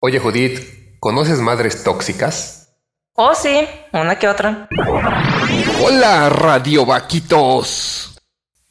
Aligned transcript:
Oye 0.00 0.18
Judith, 0.18 0.98
¿conoces 1.00 1.40
madres 1.40 1.82
tóxicas? 1.82 2.68
Oh 3.14 3.34
sí, 3.34 3.66
una 3.92 4.18
que 4.18 4.28
otra. 4.28 4.68
Hola 5.82 6.28
Radio 6.28 6.84
Vaquitos. 6.86 8.16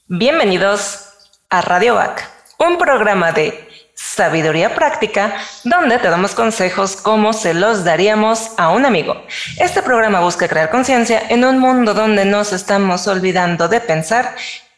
Bienvenidos 0.08 1.10
a 1.50 1.62
Radio 1.62 1.96
Vac, 1.96 2.30
un 2.60 2.78
programa 2.78 3.32
de 3.32 3.68
sabiduría 3.96 4.76
práctica 4.76 5.36
donde 5.64 5.98
te 5.98 6.10
damos 6.10 6.36
consejos 6.36 6.96
como 6.96 7.34
se 7.34 7.54
los 7.54 7.84
daríamos 7.84 8.52
a 8.58 8.70
un 8.70 8.86
amigo. 8.86 9.24
Este 9.60 9.82
programa 9.82 10.20
busca 10.20 10.48
crear 10.48 10.70
conciencia 10.70 11.24
en 11.30 11.44
un 11.44 11.60
mundo 11.60 11.94
donde 11.94 12.24
nos 12.24 12.54
estamos 12.54 13.08
olvidando 13.08 13.68
de 13.68 13.82
pensar 13.82 14.36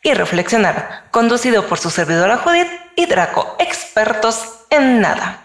y 0.08 0.14
reflexionar, 0.14 1.04
conducido 1.12 1.68
por 1.68 1.80
su 1.80 1.90
servidora 1.90 2.38
Judith 2.38 2.72
y 2.96 3.06
Draco, 3.08 3.58
expertos 3.60 4.42
en 4.70 5.02
nada 5.02 5.44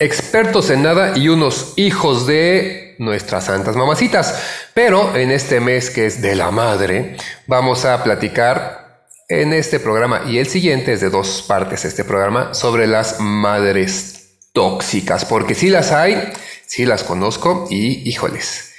expertos 0.00 0.70
en 0.70 0.84
nada 0.84 1.18
y 1.18 1.28
unos 1.28 1.72
hijos 1.74 2.26
de 2.26 2.94
nuestras 2.98 3.46
santas 3.46 3.74
mamacitas. 3.74 4.70
Pero 4.72 5.16
en 5.16 5.32
este 5.32 5.58
mes 5.58 5.90
que 5.90 6.06
es 6.06 6.22
de 6.22 6.36
la 6.36 6.52
madre, 6.52 7.16
vamos 7.48 7.84
a 7.84 8.02
platicar 8.04 9.08
en 9.28 9.52
este 9.52 9.80
programa 9.80 10.22
y 10.28 10.38
el 10.38 10.46
siguiente 10.46 10.92
es 10.92 11.00
de 11.00 11.10
dos 11.10 11.44
partes 11.46 11.84
este 11.84 12.04
programa 12.04 12.54
sobre 12.54 12.86
las 12.86 13.18
madres 13.18 14.36
tóxicas, 14.52 15.24
porque 15.24 15.56
si 15.56 15.68
las 15.68 15.90
hay, 15.90 16.32
si 16.64 16.86
las 16.86 17.02
conozco 17.02 17.66
y 17.68 18.08
híjoles. 18.08 18.72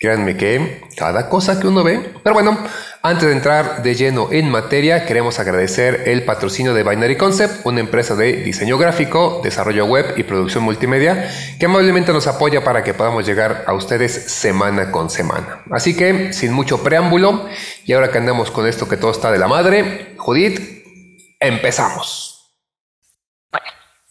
Créanme 0.00 0.36
que 0.36 0.82
cada 0.96 1.28
cosa 1.28 1.60
que 1.60 1.68
uno 1.68 1.84
ve. 1.84 2.12
Pero 2.22 2.34
bueno, 2.34 2.58
antes 3.06 3.28
de 3.28 3.34
entrar 3.34 3.82
de 3.82 3.94
lleno 3.94 4.28
en 4.32 4.50
materia, 4.50 5.04
queremos 5.04 5.38
agradecer 5.38 6.04
el 6.06 6.24
patrocinio 6.24 6.72
de 6.72 6.82
Binary 6.84 7.18
Concept, 7.18 7.60
una 7.66 7.80
empresa 7.80 8.14
de 8.14 8.32
diseño 8.36 8.78
gráfico, 8.78 9.42
desarrollo 9.44 9.84
web 9.84 10.14
y 10.16 10.22
producción 10.22 10.64
multimedia, 10.64 11.30
que 11.60 11.66
amablemente 11.66 12.14
nos 12.14 12.26
apoya 12.26 12.64
para 12.64 12.82
que 12.82 12.94
podamos 12.94 13.26
llegar 13.26 13.64
a 13.66 13.74
ustedes 13.74 14.32
semana 14.32 14.90
con 14.90 15.10
semana. 15.10 15.62
Así 15.70 15.94
que, 15.94 16.32
sin 16.32 16.54
mucho 16.54 16.82
preámbulo, 16.82 17.46
y 17.84 17.92
ahora 17.92 18.10
que 18.10 18.16
andamos 18.16 18.50
con 18.50 18.66
esto 18.66 18.88
que 18.88 18.96
todo 18.96 19.10
está 19.10 19.30
de 19.30 19.38
la 19.38 19.48
madre, 19.48 20.14
Judith, 20.16 20.82
empezamos. 21.38 22.54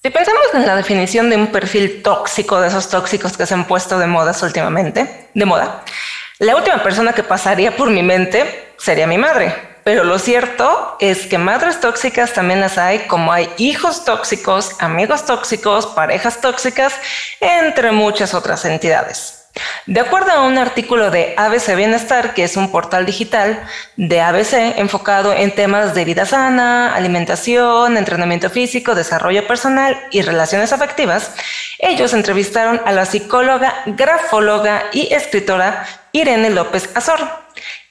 Si 0.03 0.11
pensamos 0.11 0.53
en 0.53 0.67
la 0.67 0.75
definición 0.75 1.31
de 1.31 1.37
un 1.37 1.47
perfil 1.47 2.03
tóxico, 2.03 2.61
de 2.61 2.67
esos 2.67 2.89
tóxicos 2.89 3.37
que 3.37 3.47
se 3.47 3.55
han 3.55 3.65
puesto 3.65 3.97
de 3.97 4.05
modas 4.05 4.43
últimamente, 4.43 5.29
de 5.33 5.45
moda, 5.45 5.83
la 6.39 6.55
última 6.55 6.81
persona 6.81 7.13
que 7.13 7.23
pasaría 7.23 7.75
por 7.75 7.89
mi 7.89 8.03
mente 8.03 8.73
sería 8.77 9.07
mi 9.07 9.17
madre. 9.17 9.73
Pero 9.83 10.05
lo 10.05 10.17
cierto 10.17 10.95
es 10.99 11.27
que 11.27 11.37
madres 11.37 11.81
tóxicas 11.81 12.33
también 12.33 12.61
las 12.61 12.77
hay, 12.77 12.99
como 12.99 13.33
hay 13.33 13.49
hijos 13.57 14.05
tóxicos, 14.05 14.77
amigos 14.79 15.25
tóxicos, 15.25 15.87
parejas 15.87 16.39
tóxicas, 16.39 16.93
entre 17.41 17.91
muchas 17.91 18.33
otras 18.33 18.63
entidades. 18.63 19.42
De 19.85 19.99
acuerdo 19.99 20.31
a 20.31 20.41
un 20.41 20.57
artículo 20.57 21.11
de 21.11 21.35
ABC 21.37 21.75
Bienestar, 21.75 22.33
que 22.33 22.43
es 22.43 22.57
un 22.57 22.71
portal 22.71 23.05
digital 23.05 23.63
de 23.97 24.21
ABC 24.21 24.79
enfocado 24.79 25.33
en 25.33 25.53
temas 25.53 25.93
de 25.93 26.05
vida 26.05 26.25
sana, 26.25 26.95
alimentación, 26.95 27.97
entrenamiento 27.97 28.49
físico, 28.49 28.95
desarrollo 28.95 29.45
personal 29.45 29.99
y 30.09 30.21
relaciones 30.21 30.73
afectivas, 30.73 31.35
ellos 31.79 32.13
entrevistaron 32.13 32.81
a 32.85 32.91
la 32.93 33.05
psicóloga, 33.05 33.75
grafóloga 33.85 34.85
y 34.91 35.13
escritora 35.13 35.85
Irene 36.13 36.49
López 36.49 36.89
Azor. 36.95 37.19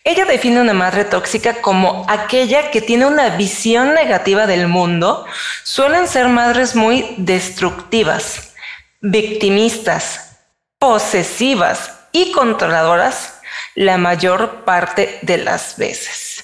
Ella 0.05 0.25
define 0.25 0.61
una 0.61 0.73
madre 0.73 1.05
tóxica 1.05 1.61
como 1.61 2.05
aquella 2.09 2.73
que 2.73 2.81
tiene 2.81 3.07
una 3.07 3.37
visión 3.37 3.95
negativa 3.95 4.49
del 4.49 4.67
mundo. 4.67 5.27
Suelen 5.63 6.09
ser 6.09 6.27
madres 6.27 6.75
muy 6.75 7.15
destructivas, 7.19 8.55
victimistas, 9.01 10.32
posesivas 10.83 11.93
y 12.11 12.33
controladoras 12.33 13.35
la 13.77 13.99
mayor 13.99 14.65
parte 14.65 15.21
de 15.23 15.39
las 15.39 15.77
veces. 15.77 16.43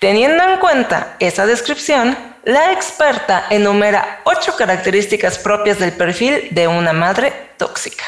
Teniendo 0.00 0.42
en 0.42 0.58
cuenta 0.58 1.14
esa 1.20 1.46
descripción, 1.46 2.18
la 2.42 2.72
experta 2.72 3.46
enumera 3.50 4.20
ocho 4.24 4.56
características 4.56 5.38
propias 5.38 5.78
del 5.78 5.92
perfil 5.92 6.48
de 6.50 6.66
una 6.66 6.92
madre 6.92 7.32
tóxica. 7.56 8.02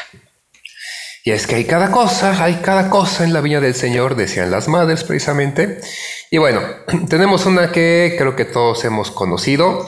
Y 1.23 1.31
es 1.31 1.47
que 1.47 1.55
hay 1.55 1.63
cada 1.63 1.89
cosa, 1.89 2.43
hay 2.43 2.55
cada 2.55 2.89
cosa 2.89 3.23
en 3.23 3.31
la 3.31 3.39
viña 3.39 3.61
del 3.61 3.75
Señor, 3.75 4.17
decían 4.17 4.51
las 4.51 4.67
madres 4.67 5.05
precisamente. 5.05 5.79
Y 6.31 6.37
bueno, 6.37 6.59
tenemos 7.09 7.45
una 7.45 7.71
que 7.71 8.15
creo 8.17 8.35
que 8.35 8.43
todos 8.43 8.83
hemos 8.83 9.09
conocido. 9.09 9.87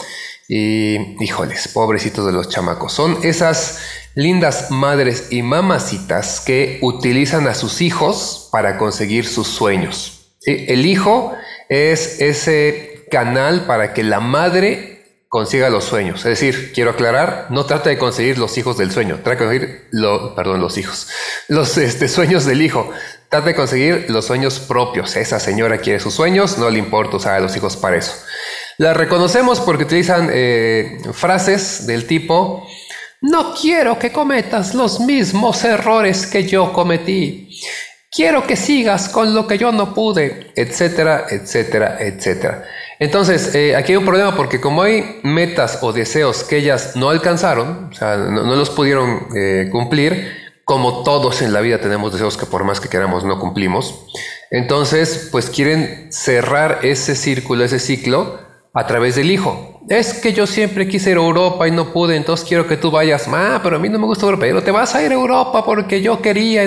Y 0.50 1.22
híjoles, 1.22 1.68
pobrecitos 1.68 2.26
de 2.26 2.32
los 2.32 2.48
chamacos. 2.48 2.94
Son 2.94 3.20
esas 3.24 3.80
lindas 4.18 4.72
madres 4.72 5.28
y 5.30 5.44
mamacitas 5.44 6.40
que 6.40 6.80
utilizan 6.82 7.48
a 7.48 7.54
sus 7.54 7.82
hijos 7.82 8.50
para 8.52 8.80
conseguir 8.80 9.28
sus 9.28 9.48
sueños. 9.48 10.32
El 10.44 10.88
hijo 10.88 11.36
es 11.70 12.20
ese 12.20 13.06
canal 13.12 13.68
para 13.68 13.94
que 13.94 14.02
la 14.02 14.20
madre 14.20 15.06
consiga 15.30 15.70
los 15.70 15.84
sueños. 15.84 16.22
Es 16.22 16.40
decir, 16.40 16.72
quiero 16.74 16.92
aclarar, 16.92 17.46
no 17.52 17.68
trata 17.68 17.92
de 17.92 18.00
conseguir 18.00 18.40
los 18.40 18.58
hijos 18.58 18.76
del 18.76 18.90
sueño, 18.90 19.20
trata 19.24 19.30
de 19.30 19.38
conseguir, 19.38 19.90
perdón, 20.36 20.62
los 20.62 20.80
hijos, 20.80 21.10
los 21.48 21.78
este, 21.78 22.08
sueños 22.08 22.46
del 22.46 22.64
hijo. 22.64 22.90
Trata 23.30 23.46
de 23.46 23.56
conseguir 23.56 24.08
los 24.10 24.26
sueños 24.26 24.60
propios. 24.60 25.16
Esa 25.16 25.40
señora 25.40 25.78
quiere 25.78 26.00
sus 26.00 26.16
sueños, 26.16 26.58
no 26.58 26.72
le 26.72 26.80
importa 26.80 27.18
usar 27.18 27.36
a 27.36 27.40
los 27.40 27.56
hijos 27.56 27.78
para 27.78 27.98
eso. 27.98 28.14
La 28.80 28.96
reconocemos 28.96 29.60
porque 29.60 29.84
utilizan 29.84 30.32
eh, 30.34 31.02
frases 31.14 31.86
del 31.86 32.08
tipo, 32.08 32.68
no 33.22 33.54
quiero 33.54 33.98
que 33.98 34.12
cometas 34.12 34.76
los 34.76 35.00
mismos 35.00 35.64
errores 35.64 36.28
que 36.28 36.46
yo 36.46 36.72
cometí. 36.72 37.50
Quiero 38.12 38.46
que 38.46 38.56
sigas 38.56 39.10
con 39.10 39.34
lo 39.34 39.48
que 39.48 39.58
yo 39.58 39.72
no 39.72 39.94
pude, 39.94 40.52
etcétera, 40.56 41.26
etcétera, 41.30 41.98
etcétera. 42.00 42.64
Entonces, 43.00 43.54
eh, 43.54 43.76
aquí 43.76 43.92
hay 43.92 43.98
un 43.98 44.06
problema 44.06 44.36
porque 44.36 44.60
como 44.60 44.82
hay 44.82 45.20
metas 45.24 45.80
o 45.82 45.94
deseos 45.94 46.44
que 46.44 46.58
ellas 46.58 46.96
no 46.96 47.10
alcanzaron, 47.10 47.90
o 47.92 47.96
sea, 47.96 48.18
no, 48.18 48.44
los 48.56 48.70
pudieron 48.70 49.28
eh, 49.36 49.70
cumplir, 49.72 50.48
como 50.64 51.04
todos 51.04 51.42
en 51.42 51.54
la 51.54 51.62
vida 51.62 51.80
tenemos 51.80 52.12
deseos 52.12 52.38
que 52.38 52.46
por 52.46 52.64
más 52.64 52.80
que 52.80 52.90
queramos 52.90 53.24
no 53.24 53.40
cumplimos, 53.40 54.08
entonces, 54.50 55.28
pues 55.32 55.50
quieren 55.50 56.12
cerrar 56.12 56.80
ese 56.84 57.16
círculo, 57.16 57.66
ese 57.66 57.80
ciclo, 57.80 58.40
a 58.74 58.88
través 58.88 59.16
del 59.16 59.32
hijo 59.32 59.77
es 59.90 60.16
que 60.16 60.34
yo 60.34 60.46
siempre 60.46 60.88
quise 60.88 61.12
ir 61.12 61.18
a 61.18 61.22
Europa 61.22 61.68
y 61.68 61.72
no 61.72 61.94
pude, 61.94 62.16
entonces 62.16 62.48
quiero 62.48 62.68
que 62.68 62.78
tú 62.78 62.92
vayas. 62.92 63.28
Ah, 63.28 63.60
pero 63.64 63.78
a 63.78 63.80
mí 63.80 63.90
no 63.90 64.00
me 64.00 64.06
gusta 64.06 64.26
Europa, 64.26 64.42
pero 64.42 64.64
te 64.64 64.72
vas 64.72 64.94
a 64.96 65.04
ir 65.04 65.12
a 65.12 65.16
Europa 65.16 65.64
porque 65.64 66.02
yo 66.02 66.22
quería. 66.22 66.64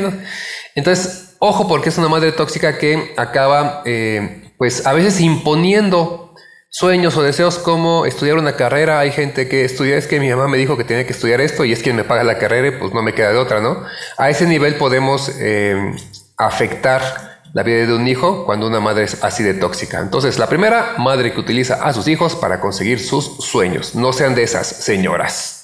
Entonces, 0.75 1.36
ojo, 1.38 1.69
porque 1.69 1.91
es 1.91 1.98
una 1.98 2.08
madre 2.08 2.32
tóxica 2.32 2.78
que 2.78 3.12
acaba, 3.16 3.82
eh, 3.84 4.53
pues 4.56 4.86
a 4.86 4.92
veces 4.92 5.20
imponiendo 5.20 6.34
sueños 6.70 7.16
o 7.16 7.22
deseos 7.22 7.58
como 7.58 8.06
estudiar 8.06 8.38
una 8.38 8.56
carrera. 8.56 9.00
Hay 9.00 9.10
gente 9.10 9.48
que 9.48 9.64
estudia, 9.64 9.97
es 9.97 10.06
que 10.06 10.20
mi 10.20 10.31
mamá 10.31 10.48
me 10.48 10.56
dijo 10.56 10.76
que 10.76 10.84
tenía 10.84 11.04
que 11.04 11.12
estudiar 11.12 11.41
esto 11.41 11.64
y 11.64 11.72
es 11.72 11.82
quien 11.82 11.97
me 11.97 12.04
paga 12.04 12.25
la 12.25 12.38
carrera 12.38 12.69
y 12.69 12.70
pues 12.72 12.94
no 12.94 13.02
me 13.02 13.12
queda 13.12 13.32
de 13.32 13.38
otra, 13.38 13.60
¿no? 13.60 13.84
A 14.16 14.31
ese 14.31 14.47
nivel 14.47 14.76
podemos 14.76 15.31
eh, 15.41 15.94
afectar 16.38 17.29
la 17.53 17.62
vida 17.62 17.87
de 17.87 17.94
un 17.94 18.06
hijo 18.06 18.44
cuando 18.44 18.66
una 18.66 18.81
madre 18.81 19.05
es 19.05 19.22
así 19.25 19.43
de 19.43 19.55
tóxica. 19.55 19.99
Entonces, 19.99 20.38
la 20.38 20.49
primera, 20.49 20.94
madre 20.99 21.33
que 21.33 21.41
utiliza 21.41 21.84
a 21.84 21.93
sus 21.93 22.06
hijos 22.09 22.37
para 22.37 22.61
conseguir 22.61 23.00
sus 23.00 23.37
sueños. 23.38 23.94
No 23.94 24.12
sean 24.12 24.34
de 24.34 24.44
esas 24.44 24.66
señoras. 24.66 25.61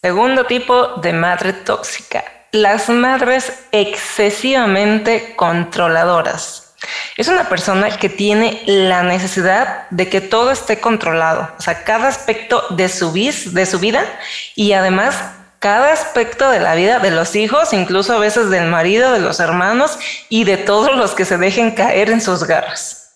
Segundo 0.00 0.46
tipo 0.46 0.96
de 0.96 1.12
madre 1.12 1.52
tóxica. 1.52 2.24
Las 2.52 2.88
madres 2.88 3.52
excesivamente 3.72 5.34
controladoras. 5.34 6.74
Es 7.16 7.28
una 7.28 7.48
persona 7.48 7.96
que 7.96 8.08
tiene 8.08 8.62
la 8.66 9.02
necesidad 9.02 9.88
de 9.90 10.08
que 10.08 10.20
todo 10.20 10.50
esté 10.50 10.80
controlado, 10.80 11.48
o 11.58 11.62
sea, 11.62 11.84
cada 11.84 12.08
aspecto 12.08 12.62
de 12.70 12.88
su, 12.88 13.12
de 13.12 13.66
su 13.66 13.78
vida 13.78 14.04
y 14.54 14.72
además 14.72 15.16
cada 15.64 15.94
aspecto 15.94 16.50
de 16.50 16.60
la 16.60 16.74
vida 16.74 16.98
de 16.98 17.10
los 17.10 17.34
hijos, 17.34 17.72
incluso 17.72 18.12
a 18.12 18.18
veces 18.18 18.50
del 18.50 18.66
marido, 18.66 19.12
de 19.12 19.18
los 19.18 19.40
hermanos 19.40 19.98
y 20.28 20.44
de 20.44 20.58
todos 20.58 20.94
los 20.94 21.12
que 21.12 21.24
se 21.24 21.38
dejen 21.38 21.70
caer 21.70 22.10
en 22.10 22.20
sus 22.20 22.44
garras. 22.44 23.14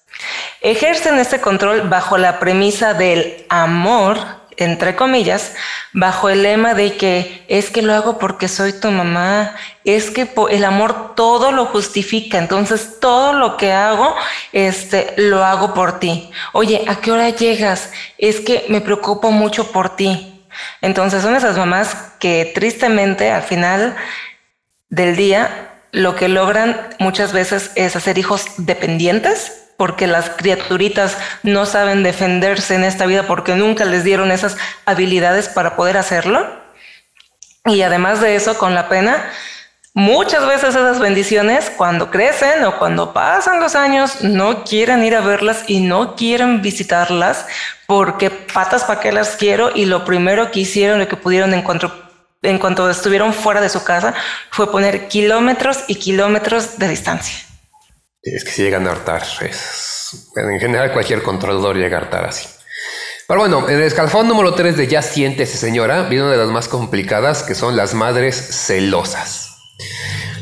Ejercen 0.63 1.19
este 1.19 1.43
control 1.43 1.91
bajo 1.91 2.17
la 2.17 2.41
premisa 2.41 2.95
del 2.95 3.45
amor, 3.51 4.17
entre 4.57 4.97
comillas, 4.97 5.53
bajo 5.93 6.31
el 6.31 6.43
lema 6.43 6.73
de 6.73 6.97
que 6.97 7.45
es 7.49 7.69
que 7.69 7.83
lo 7.83 7.93
hago 7.93 8.17
porque 8.17 8.49
soy 8.49 8.73
tu 8.73 8.91
mamá, 8.91 9.55
es 9.85 10.11
que 10.11 10.27
el 10.49 10.65
amor 10.65 11.15
todo 11.17 11.53
lo 11.53 11.67
justifica, 11.67 12.39
entonces 12.39 12.99
todo 12.99 13.35
lo 13.35 13.59
que 13.59 13.73
hago, 13.73 14.17
este, 14.55 15.13
lo 15.19 15.45
hago 15.45 15.75
por 15.75 16.01
ti. 16.01 16.31
Oye, 16.55 16.87
¿a 16.89 16.97
qué 16.97 17.13
hora 17.13 17.29
llegas? 17.29 17.91
Es 18.17 18.41
que 18.41 18.65
me 18.71 18.81
preocupo 18.81 19.33
mucho 19.33 19.71
por 19.71 19.97
ti. 19.97 20.38
Entonces 20.81 21.23
son 21.23 21.37
esas 21.37 21.57
mamás 21.57 21.97
que 22.19 22.51
tristemente 22.55 23.31
al 23.31 23.43
final 23.43 23.97
del 24.89 25.17
día 25.17 25.71
lo 25.93 26.17
que 26.17 26.29
logran 26.29 26.89
muchas 26.99 27.33
veces 27.33 27.71
es 27.75 27.97
hacer 27.97 28.19
hijos 28.19 28.47
dependientes 28.59 29.69
porque 29.77 30.07
las 30.07 30.31
criaturitas 30.31 31.17
no 31.45 31.65
saben 31.65 32.03
defenderse 32.03 32.75
en 32.75 32.85
esta 32.85 33.07
vida 33.07 33.27
porque 33.27 33.55
nunca 33.55 33.85
les 33.85 34.03
dieron 34.03 34.33
esas 34.33 34.57
habilidades 34.85 35.49
para 35.49 35.77
poder 35.77 35.97
hacerlo. 35.97 36.47
Y 37.65 37.83
además 37.83 38.21
de 38.21 38.35
eso, 38.35 38.59
con 38.59 38.75
la 38.75 38.89
pena, 38.89 39.31
muchas 39.95 40.47
veces 40.47 40.71
esas 40.71 40.99
bendiciones, 41.01 41.71
cuando 41.77 42.11
crecen 42.11 42.65
o 42.65 42.79
cuando 42.79 43.13
pasan 43.13 43.61
los 43.61 43.75
años, 43.75 44.23
no 44.23 44.65
quieren 44.65 45.05
ir 45.05 45.15
a 45.15 45.21
verlas 45.21 45.65
y 45.67 45.81
no 45.81 46.17
quieren 46.17 46.63
visitarlas 46.63 47.47
porque 47.87 48.31
patas 48.31 48.85
para 48.85 49.01
qué 49.01 49.13
las 49.13 49.37
quiero 49.37 49.71
y 49.75 49.87
lo 49.87 50.05
primero 50.05 50.51
que 50.51 50.61
hicieron, 50.61 50.99
lo 50.99 51.09
que 51.09 51.17
pudieron 51.17 51.55
en 51.55 51.65
en 52.43 52.59
cuanto 52.59 52.89
estuvieron 52.89 53.33
fuera 53.33 53.61
de 53.61 53.69
su 53.69 53.83
casa, 53.83 54.15
fue 54.51 54.71
poner 54.71 55.09
kilómetros 55.09 55.85
y 55.89 55.97
kilómetros 55.97 56.79
de 56.79 56.89
distancia. 56.89 57.35
Es 58.23 58.45
que 58.45 58.51
si 58.51 58.63
llegan 58.63 58.87
a 58.87 58.93
hartar. 58.93 59.23
Es, 59.41 60.33
en 60.37 60.61
general, 60.61 60.93
cualquier 60.93 61.23
controlador 61.23 61.77
llega 61.77 61.99
a 61.99 62.01
hartar 62.03 62.27
así. 62.27 62.47
Pero 63.27 63.41
bueno, 63.41 63.69
en 63.69 63.77
el 63.77 63.83
escalafón 63.83 64.29
número 64.29 64.55
3 64.55 64.77
de 64.77 64.87
Ya 64.87 65.03
siéntese 65.03 65.59
señora, 65.59 66.05
viene 66.05 66.25
una 66.25 66.33
de 66.33 66.39
las 66.39 66.49
más 66.49 66.69
complicadas 66.69 67.43
que 67.43 67.55
son 67.55 67.77
las 67.77 67.95
madres 67.95 68.37
celosas. 68.37 69.48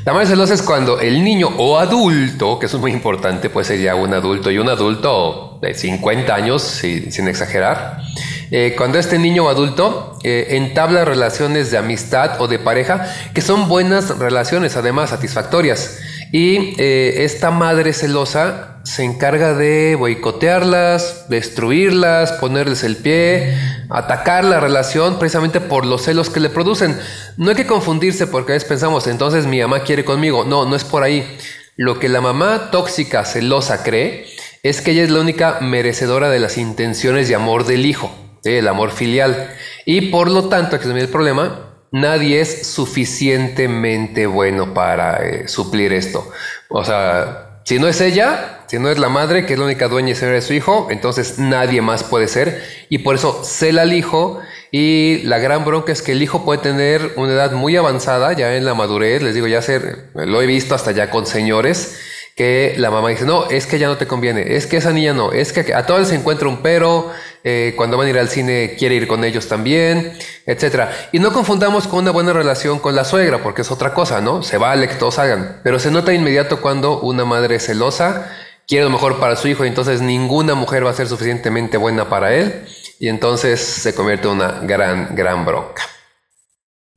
La 0.04 0.12
madre 0.12 0.26
celosa 0.26 0.54
es 0.54 0.62
cuando 0.62 1.00
el 1.00 1.24
niño 1.24 1.48
o 1.58 1.78
adulto, 1.78 2.58
que 2.58 2.66
es 2.66 2.74
muy 2.74 2.92
importante, 2.92 3.50
puede 3.50 3.64
ser 3.64 3.80
ya 3.80 3.96
un 3.96 4.14
adulto 4.14 4.50
y 4.50 4.58
un 4.58 4.68
adulto 4.68 5.58
de 5.60 5.74
50 5.74 6.34
años, 6.34 6.62
sin 6.62 7.28
exagerar, 7.28 8.02
eh, 8.50 8.74
cuando 8.76 8.98
este 8.98 9.18
niño 9.18 9.46
o 9.46 9.48
adulto 9.48 10.18
eh, 10.22 10.48
entabla 10.50 11.04
relaciones 11.04 11.70
de 11.70 11.78
amistad 11.78 12.40
o 12.40 12.46
de 12.46 12.58
pareja, 12.58 13.12
que 13.34 13.40
son 13.40 13.68
buenas 13.68 14.18
relaciones, 14.18 14.76
además 14.76 15.10
satisfactorias. 15.10 15.98
Y 16.32 16.74
eh, 16.80 17.24
esta 17.24 17.50
madre 17.50 17.92
celosa 17.92 18.75
se 18.86 19.02
encarga 19.02 19.52
de 19.52 19.96
boicotearlas, 19.96 21.28
destruirlas, 21.28 22.30
ponerles 22.34 22.84
el 22.84 22.96
pie, 22.96 23.58
atacar 23.90 24.44
la 24.44 24.60
relación 24.60 25.18
precisamente 25.18 25.60
por 25.60 25.84
los 25.84 26.02
celos 26.02 26.30
que 26.30 26.38
le 26.38 26.50
producen. 26.50 26.96
No 27.36 27.50
hay 27.50 27.56
que 27.56 27.66
confundirse 27.66 28.28
porque 28.28 28.52
a 28.52 28.54
veces 28.54 28.68
pensamos, 28.68 29.08
entonces 29.08 29.46
mi 29.46 29.60
mamá 29.60 29.80
quiere 29.80 30.04
conmigo. 30.04 30.44
No, 30.44 30.66
no 30.66 30.76
es 30.76 30.84
por 30.84 31.02
ahí. 31.02 31.36
Lo 31.74 31.98
que 31.98 32.08
la 32.08 32.20
mamá 32.20 32.70
tóxica, 32.70 33.24
celosa 33.24 33.82
cree 33.82 34.26
es 34.62 34.80
que 34.80 34.92
ella 34.92 35.02
es 35.02 35.10
la 35.10 35.20
única 35.20 35.58
merecedora 35.60 36.30
de 36.30 36.38
las 36.38 36.56
intenciones 36.56 37.28
y 37.28 37.34
amor 37.34 37.66
del 37.66 37.86
hijo, 37.86 38.14
el 38.44 38.68
amor 38.68 38.92
filial. 38.92 39.50
Y 39.84 40.12
por 40.12 40.30
lo 40.30 40.48
tanto, 40.48 40.76
aquí 40.76 40.88
es 40.88 40.94
el 40.94 41.08
problema, 41.08 41.74
nadie 41.90 42.40
es 42.40 42.68
suficientemente 42.68 44.26
bueno 44.26 44.74
para 44.74 45.26
eh, 45.26 45.48
suplir 45.48 45.92
esto. 45.92 46.30
O 46.68 46.84
sea, 46.84 47.45
si 47.66 47.80
no 47.80 47.88
es 47.88 48.00
ella, 48.00 48.60
si 48.68 48.78
no 48.78 48.88
es 48.90 48.98
la 49.00 49.08
madre, 49.08 49.44
que 49.44 49.54
es 49.54 49.58
la 49.58 49.64
única 49.64 49.88
dueña 49.88 50.12
y 50.12 50.14
señora 50.14 50.36
de 50.36 50.42
su 50.42 50.52
hijo, 50.52 50.86
entonces 50.88 51.40
nadie 51.40 51.82
más 51.82 52.04
puede 52.04 52.28
ser. 52.28 52.62
Y 52.88 52.98
por 52.98 53.16
eso 53.16 53.42
cela 53.42 53.82
al 53.82 53.92
hijo. 53.92 54.38
Y 54.70 55.22
la 55.24 55.38
gran 55.40 55.64
bronca 55.64 55.90
es 55.90 56.00
que 56.00 56.12
el 56.12 56.22
hijo 56.22 56.44
puede 56.44 56.60
tener 56.60 57.14
una 57.16 57.32
edad 57.32 57.50
muy 57.50 57.74
avanzada, 57.76 58.34
ya 58.34 58.54
en 58.54 58.64
la 58.64 58.74
madurez, 58.74 59.20
les 59.20 59.34
digo, 59.34 59.48
ya 59.48 59.62
ser, 59.62 60.10
lo 60.14 60.40
he 60.40 60.46
visto 60.46 60.76
hasta 60.76 60.92
ya 60.92 61.10
con 61.10 61.26
señores 61.26 61.98
que 62.36 62.74
la 62.76 62.90
mamá 62.90 63.08
dice, 63.08 63.24
no, 63.24 63.48
es 63.48 63.66
que 63.66 63.78
ya 63.78 63.88
no 63.88 63.96
te 63.96 64.06
conviene, 64.06 64.56
es 64.56 64.66
que 64.66 64.76
esa 64.76 64.92
niña 64.92 65.14
no, 65.14 65.32
es 65.32 65.54
que 65.54 65.72
a 65.72 65.86
todos 65.86 66.08
se 66.08 66.16
encuentra 66.16 66.46
un 66.48 66.58
pero, 66.58 67.10
eh, 67.42 67.72
cuando 67.76 67.96
van 67.96 68.08
a 68.08 68.10
ir 68.10 68.18
al 68.18 68.28
cine 68.28 68.76
quiere 68.78 68.94
ir 68.94 69.08
con 69.08 69.24
ellos 69.24 69.48
también, 69.48 70.12
etc. 70.44 70.90
Y 71.12 71.18
no 71.18 71.32
confundamos 71.32 71.88
con 71.88 72.00
una 72.00 72.10
buena 72.10 72.34
relación 72.34 72.78
con 72.78 72.94
la 72.94 73.04
suegra, 73.04 73.42
porque 73.42 73.62
es 73.62 73.70
otra 73.70 73.94
cosa, 73.94 74.20
¿no? 74.20 74.42
Se 74.42 74.58
vale 74.58 74.86
que 74.86 74.96
todos 74.96 75.18
hagan, 75.18 75.60
pero 75.64 75.78
se 75.78 75.90
nota 75.90 76.12
inmediato 76.12 76.60
cuando 76.60 77.00
una 77.00 77.24
madre 77.24 77.58
celosa 77.58 78.30
quiere 78.68 78.84
lo 78.84 78.90
mejor 78.90 79.18
para 79.18 79.36
su 79.36 79.48
hijo 79.48 79.64
y 79.64 79.68
entonces 79.68 80.02
ninguna 80.02 80.54
mujer 80.54 80.84
va 80.84 80.90
a 80.90 80.94
ser 80.94 81.08
suficientemente 81.08 81.78
buena 81.78 82.10
para 82.10 82.34
él 82.34 82.66
y 82.98 83.08
entonces 83.08 83.60
se 83.60 83.94
convierte 83.94 84.28
en 84.28 84.34
una 84.34 84.60
gran, 84.60 85.16
gran 85.16 85.46
bronca. 85.46 85.84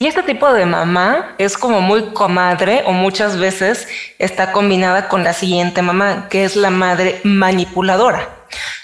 Y 0.01 0.07
este 0.07 0.23
tipo 0.23 0.53
de 0.53 0.65
mamá 0.65 1.35
es 1.37 1.57
como 1.57 1.81
muy 1.81 2.13
comadre 2.13 2.83
o 2.85 2.93
muchas 2.93 3.35
veces 3.37 3.85
está 4.17 4.53
combinada 4.53 5.09
con 5.09 5.25
la 5.25 5.33
siguiente 5.33 5.81
mamá, 5.81 6.27
que 6.29 6.45
es 6.45 6.55
la 6.55 6.69
madre 6.69 7.19
manipuladora. 7.25 8.29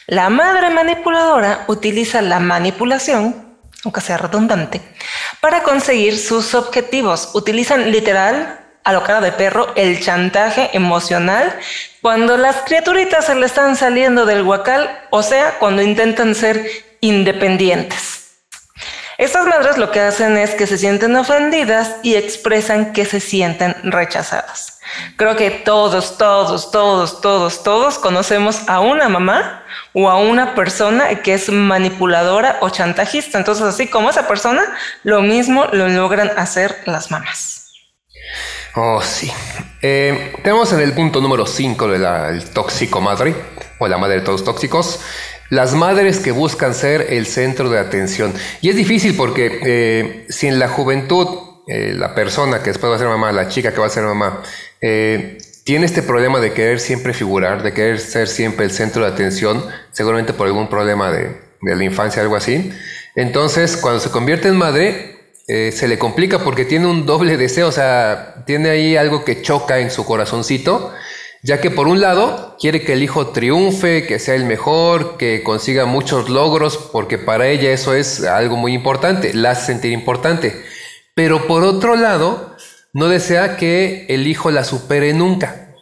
La 0.07 0.29
madre 0.29 0.71
manipuladora 0.71 1.63
utiliza 1.67 2.21
la 2.21 2.41
manipulación, 2.41 3.33
aunque 3.85 4.01
sea 4.01 4.17
redundante, 4.17 4.81
para 5.39 5.63
conseguir 5.63 6.19
sus 6.19 6.53
objetivos. 6.53 7.29
Utilizan 7.33 7.94
literal, 7.94 8.59
a 8.83 8.91
lo 8.91 9.01
cara 9.03 9.21
de 9.21 9.31
perro, 9.31 9.71
el 9.77 10.01
chantaje 10.01 10.71
emocional 10.73 11.57
cuando 12.01 12.35
las 12.35 12.57
criaturitas 12.65 13.27
se 13.27 13.35
le 13.35 13.45
están 13.45 13.77
saliendo 13.77 14.25
del 14.25 14.41
huacal, 14.41 14.89
o 15.12 15.23
sea, 15.23 15.59
cuando 15.59 15.81
intentan 15.81 16.35
ser 16.35 16.69
independientes. 17.00 18.25
Estas 19.17 19.45
madres 19.45 19.77
lo 19.77 19.91
que 19.91 20.01
hacen 20.01 20.38
es 20.38 20.51
que 20.51 20.67
se 20.67 20.77
sienten 20.77 21.15
ofendidas 21.15 21.95
y 22.03 22.15
expresan 22.15 22.91
que 22.91 23.06
se 23.06 23.19
sienten 23.19 23.75
rechazadas. 23.83 24.79
Creo 25.15 25.35
que 25.35 25.51
todos, 25.51 26.17
todos, 26.17 26.69
todos, 26.71 27.21
todos, 27.21 27.63
todos 27.63 27.97
conocemos 27.97 28.67
a 28.67 28.81
una 28.81 29.07
mamá 29.07 29.63
o 29.94 30.09
a 30.09 30.17
una 30.17 30.53
persona 30.53 31.21
que 31.21 31.33
es 31.33 31.50
manipuladora 31.50 32.57
o 32.62 32.69
chantajista. 32.69 33.38
Entonces, 33.38 33.65
así 33.65 33.88
como 33.88 34.09
esa 34.09 34.27
persona, 34.27 34.63
lo 35.03 35.21
mismo 35.21 35.65
lo 35.71 35.88
logran 35.88 36.31
hacer 36.38 36.83
las 36.85 37.09
mamás. 37.09 37.71
Oh, 38.75 39.01
sí. 39.01 39.31
Eh, 39.81 40.33
tenemos 40.44 40.73
en 40.73 40.81
el 40.81 40.94
punto 40.94 41.21
número 41.21 41.45
5 41.45 41.88
del 41.88 42.50
tóxico 42.51 43.00
madre, 43.00 43.33
o 43.79 43.88
la 43.88 43.97
madre 43.97 44.15
de 44.15 44.21
todos 44.21 44.44
tóxicos, 44.44 45.00
las 45.50 45.74
madres 45.74 46.19
que 46.19 46.31
buscan 46.31 46.74
ser 46.74 47.07
el 47.09 47.25
centro 47.25 47.69
de 47.69 47.80
atención. 47.80 48.33
Y 48.62 48.69
es 48.69 48.75
difícil 48.75 49.15
porque 49.15 49.59
eh, 49.63 50.25
si 50.30 50.47
en 50.47 50.59
la 50.59 50.68
juventud 50.68 51.27
eh, 51.68 51.94
la 51.95 52.15
persona 52.15 52.59
que 52.59 52.71
después 52.71 52.92
va 52.92 52.95
a 52.95 53.00
ser 53.00 53.07
mamá, 53.07 53.31
la 53.31 53.47
chica 53.47 53.71
que 53.71 53.80
va 53.80 53.88
a 53.88 53.89
ser 53.89 54.03
mamá, 54.03 54.42
eh, 54.81 55.38
tiene 55.63 55.86
este 55.86 56.03
problema 56.03 56.39
de 56.39 56.53
querer 56.53 56.80
siempre 56.80 57.13
figurar, 57.13 57.63
de 57.63 57.74
querer 57.74 58.00
ser 58.00 58.27
siempre 58.27 58.65
el 58.65 58.71
centro 58.71 59.03
de 59.03 59.12
atención, 59.12 59.65
seguramente 59.92 60.33
por 60.33 60.47
algún 60.47 60.68
problema 60.68 61.12
de, 61.12 61.38
de 61.62 61.75
la 61.75 61.83
infancia, 61.83 62.21
algo 62.21 62.36
así. 62.36 62.71
Entonces, 63.15 63.77
cuando 63.77 64.00
se 64.00 64.12
convierte 64.12 64.48
en 64.48 64.57
madre, 64.57 65.12
se 65.48 65.88
le 65.88 65.98
complica 65.98 66.39
porque 66.39 66.65
tiene 66.65 66.88
un 66.88 67.06
doble 67.06 67.38
deseo, 67.38 67.68
o 67.68 67.71
sea, 67.71 68.44
tiene 68.45 68.69
ahí 68.69 68.95
algo 68.95 69.24
que 69.24 69.41
choca 69.41 69.80
en 69.80 69.89
su 69.89 70.03
corazoncito 70.06 70.91
ya 71.45 71.62
que 71.62 71.69
por 71.69 71.88
un 71.88 72.01
lado 72.01 72.57
quiere 72.59 72.81
que 72.81 72.94
el 72.94 73.03
hijo 73.03 73.27
triunfe, 73.27 74.07
que 74.07 74.18
sea 74.18 74.33
el 74.33 74.45
mejor, 74.45 75.15
que 75.18 75.44
consiga 75.44 75.86
muchos 75.86 76.27
logros, 76.27 76.89
porque 76.92 77.19
para 77.19 77.47
ella 77.47 77.69
eso 77.71 77.94
es 77.94 78.24
algo 78.24 78.57
muy 78.57 78.74
importante, 78.74 79.31
la 79.36 79.51
hace 79.51 79.68
sentir 79.68 79.92
importante. 79.92 80.65
Pero 81.13 81.46
por 81.46 81.63
otro 81.63 81.96
lado, 81.96 82.55
no 82.93 83.10
desea 83.10 83.58
que 83.58 84.08
el 84.10 84.25
hijo 84.25 84.50
la 84.50 84.63
supere 84.63 85.13
nunca. 85.13 85.75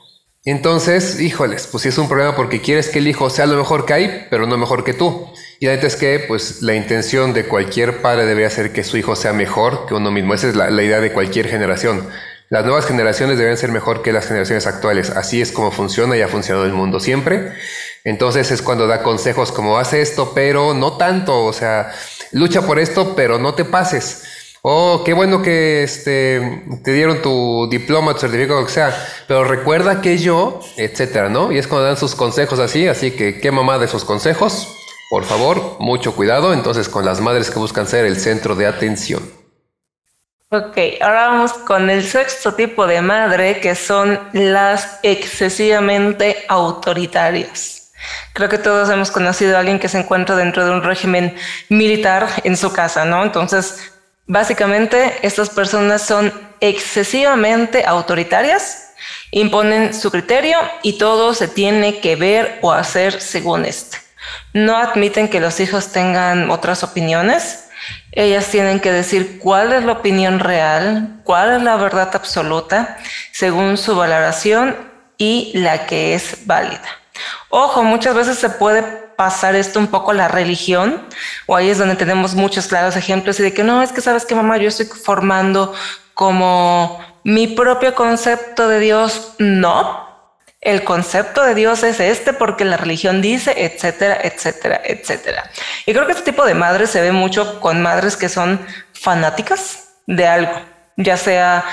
Entonces, 0.43 1.21
híjoles, 1.21 1.67
pues 1.67 1.83
sí 1.83 1.89
es 1.89 1.97
un 1.97 2.09
problema 2.09 2.35
porque 2.35 2.59
quieres 2.59 2.89
que 2.89 2.99
el 2.99 3.07
hijo 3.07 3.29
sea 3.29 3.45
lo 3.45 3.55
mejor 3.55 3.85
que 3.85 3.93
hay, 3.93 4.27
pero 4.29 4.45
no 4.45 4.57
mejor 4.57 4.83
que 4.83 4.93
tú. 4.93 5.29
Y 5.61 5.67
la 5.67 5.75
neta 5.75 5.87
es 5.87 5.95
que, 5.95 6.19
pues, 6.27 6.61
la 6.61 6.75
intención 6.75 7.33
de 7.33 7.45
cualquier 7.45 8.01
padre 8.01 8.25
debería 8.25 8.49
ser 8.49 8.73
que 8.73 8.83
su 8.83 8.97
hijo 8.97 9.15
sea 9.15 9.31
mejor 9.31 9.85
que 9.85 9.93
uno 9.93 10.11
mismo. 10.11 10.33
Esa 10.33 10.49
es 10.49 10.57
la, 10.57 10.69
la 10.69 10.83
idea 10.83 10.99
de 10.99 11.13
cualquier 11.13 11.47
generación. 11.47 12.09
Las 12.49 12.65
nuevas 12.65 12.85
generaciones 12.85 13.37
deben 13.37 13.57
ser 13.57 13.71
mejor 13.71 14.01
que 14.01 14.11
las 14.11 14.27
generaciones 14.27 14.67
actuales. 14.67 15.09
Así 15.09 15.41
es 15.41 15.51
como 15.51 15.71
funciona 15.71 16.15
y 16.17 16.21
ha 16.21 16.27
funcionado 16.27 16.65
el 16.65 16.73
mundo 16.73 16.99
siempre. 16.99 17.53
Entonces 18.03 18.51
es 18.51 18.61
cuando 18.61 18.85
da 18.85 19.01
consejos 19.01 19.51
como 19.51 19.77
hace 19.77 20.01
esto, 20.01 20.33
pero 20.35 20.73
no 20.73 20.97
tanto. 20.97 21.45
O 21.45 21.53
sea, 21.53 21.91
lucha 22.31 22.61
por 22.63 22.79
esto, 22.79 23.15
pero 23.15 23.39
no 23.39 23.53
te 23.53 23.65
pases. 23.65 24.23
Oh, 24.61 25.01
qué 25.03 25.13
bueno 25.13 25.41
que 25.41 25.83
este, 25.83 26.63
te 26.83 26.93
dieron 26.93 27.21
tu 27.21 27.67
diploma, 27.69 28.13
tu 28.13 28.21
certificado, 28.21 28.61
lo 28.61 28.65
que 28.67 28.71
sea. 28.71 28.95
Pero 29.27 29.43
recuerda 29.43 30.01
que 30.01 30.17
yo, 30.17 30.61
etcétera, 30.77 31.29
¿no? 31.29 31.51
Y 31.51 31.57
es 31.57 31.67
cuando 31.67 31.87
dan 31.87 31.97
sus 31.97 32.15
consejos 32.15 32.59
así. 32.59 32.87
Así 32.87 33.11
que 33.11 33.39
qué 33.39 33.51
mamá 33.51 33.77
de 33.77 33.85
esos 33.85 34.05
consejos. 34.05 34.67
Por 35.09 35.25
favor, 35.25 35.77
mucho 35.79 36.15
cuidado. 36.15 36.53
Entonces, 36.53 36.87
con 36.87 37.05
las 37.05 37.19
madres 37.19 37.51
que 37.51 37.59
buscan 37.59 37.87
ser 37.87 38.05
el 38.05 38.17
centro 38.17 38.55
de 38.55 38.67
atención. 38.67 39.42
Ok, 40.55 40.77
ahora 41.01 41.29
vamos 41.29 41.53
con 41.53 41.89
el 41.89 42.03
sexto 42.07 42.53
tipo 42.53 42.85
de 42.85 43.01
madre, 43.01 43.59
que 43.59 43.73
son 43.73 44.19
las 44.33 44.99
excesivamente 45.01 46.45
autoritarias. 46.47 47.91
Creo 48.33 48.49
que 48.49 48.59
todos 48.59 48.87
hemos 48.91 49.09
conocido 49.09 49.57
a 49.57 49.61
alguien 49.61 49.79
que 49.79 49.89
se 49.89 49.97
encuentra 49.97 50.35
dentro 50.35 50.63
de 50.63 50.69
un 50.69 50.83
régimen 50.83 51.35
militar 51.69 52.27
en 52.43 52.55
su 52.55 52.71
casa, 52.71 53.03
¿no? 53.03 53.23
Entonces, 53.23 53.93
básicamente, 54.27 55.17
estas 55.23 55.49
personas 55.49 56.03
son 56.03 56.31
excesivamente 56.59 57.83
autoritarias, 57.87 58.93
imponen 59.31 59.91
su 59.91 60.11
criterio 60.11 60.59
y 60.83 60.99
todo 60.99 61.33
se 61.33 61.47
tiene 61.47 61.99
que 61.99 62.15
ver 62.15 62.59
o 62.61 62.71
hacer 62.71 63.19
según 63.21 63.65
este. 63.65 63.97
No 64.53 64.77
admiten 64.77 65.29
que 65.29 65.39
los 65.39 65.59
hijos 65.59 65.91
tengan 65.91 66.51
otras 66.51 66.83
opiniones 66.83 67.62
ellas 68.11 68.47
tienen 68.47 68.79
que 68.79 68.91
decir 68.91 69.39
cuál 69.39 69.73
es 69.73 69.83
la 69.83 69.93
opinión 69.93 70.39
real, 70.39 71.19
cuál 71.23 71.57
es 71.57 71.61
la 71.61 71.75
verdad 71.75 72.09
absoluta, 72.13 72.97
según 73.31 73.77
su 73.77 73.95
valoración 73.95 74.75
y 75.17 75.51
la 75.55 75.85
que 75.85 76.15
es 76.15 76.45
válida. 76.45 76.87
Ojo, 77.49 77.83
muchas 77.83 78.15
veces 78.15 78.37
se 78.39 78.49
puede 78.49 78.81
pasar 79.15 79.55
esto 79.55 79.79
un 79.79 79.87
poco 79.87 80.11
a 80.11 80.15
la 80.15 80.27
religión, 80.27 81.01
o 81.45 81.55
ahí 81.55 81.69
es 81.69 81.77
donde 81.77 81.95
tenemos 81.95 82.33
muchos 82.33 82.67
claros 82.67 82.95
ejemplos 82.95 83.39
y 83.39 83.43
de 83.43 83.53
que 83.53 83.63
no, 83.63 83.81
es 83.81 83.91
que 83.91 84.01
sabes 84.01 84.25
que 84.25 84.35
mamá, 84.35 84.57
yo 84.57 84.67
estoy 84.67 84.87
formando 84.87 85.73
como 86.13 86.99
mi 87.23 87.47
propio 87.47 87.95
concepto 87.95 88.67
de 88.67 88.79
Dios. 88.79 89.33
No, 89.39 90.02
el 90.63 90.83
concepto 90.83 91.43
de 91.43 91.55
Dios 91.55 91.83
es 91.83 91.99
este 91.99 92.33
porque 92.33 92.65
la 92.65 92.77
religión 92.77 93.21
dice, 93.21 93.53
etcétera, 93.57 94.17
etcétera, 94.23 94.81
etcétera. 94.83 95.49
Y 95.85 95.93
creo 95.93 96.05
que 96.05 96.13
este 96.13 96.31
tipo 96.31 96.45
de 96.45 96.53
madres 96.53 96.89
se 96.89 97.01
ve 97.01 97.11
mucho 97.11 97.59
con 97.59 97.81
madres 97.81 98.15
que 98.15 98.29
son 98.29 98.65
fanáticas 98.93 99.89
de 100.07 100.25
algo, 100.27 100.53
ya 100.95 101.17
sea 101.17 101.65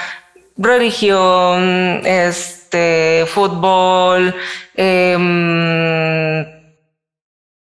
religión, 0.57 2.03
este, 2.05 3.27
fútbol, 3.33 4.35
em, 4.75 6.45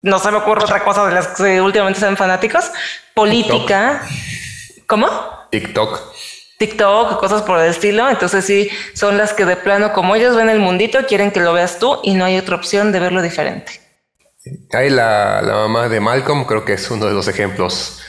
no 0.03 0.19
se 0.19 0.31
me 0.31 0.37
ocurre 0.37 0.63
otra 0.63 0.83
cosa 0.83 1.05
de 1.07 1.13
las 1.13 1.27
que 1.29 1.59
últimamente 1.59 1.99
son 1.99 2.15
fanáticos, 2.15 2.71
política. 3.13 4.03
¿Cómo? 4.85 5.07
TikTok. 5.51 5.99
TikTok, 6.57 7.19
cosas 7.19 7.43
por 7.43 7.59
el 7.59 7.69
estilo. 7.69 8.09
Entonces 8.09 8.45
sí, 8.45 8.69
son 8.93 9.17
las 9.17 9.33
que 9.33 9.45
de 9.45 9.55
plano, 9.55 9.93
como 9.93 10.15
ellos 10.15 10.35
ven 10.35 10.49
el 10.49 10.59
mundito, 10.59 11.05
quieren 11.07 11.31
que 11.31 11.39
lo 11.39 11.53
veas 11.53 11.79
tú 11.79 11.99
y 12.03 12.13
no 12.13 12.25
hay 12.25 12.37
otra 12.37 12.55
opción 12.55 12.91
de 12.91 12.99
verlo 12.99 13.21
diferente. 13.21 13.81
Ahí 14.73 14.89
la, 14.89 15.41
mamá 15.43 15.89
de 15.89 15.99
Malcolm 15.99 16.45
creo 16.45 16.63
que 16.63 16.73
es 16.73 16.89
uno 16.89 17.05
de 17.05 17.13
los 17.13 17.27
ejemplos 17.27 18.01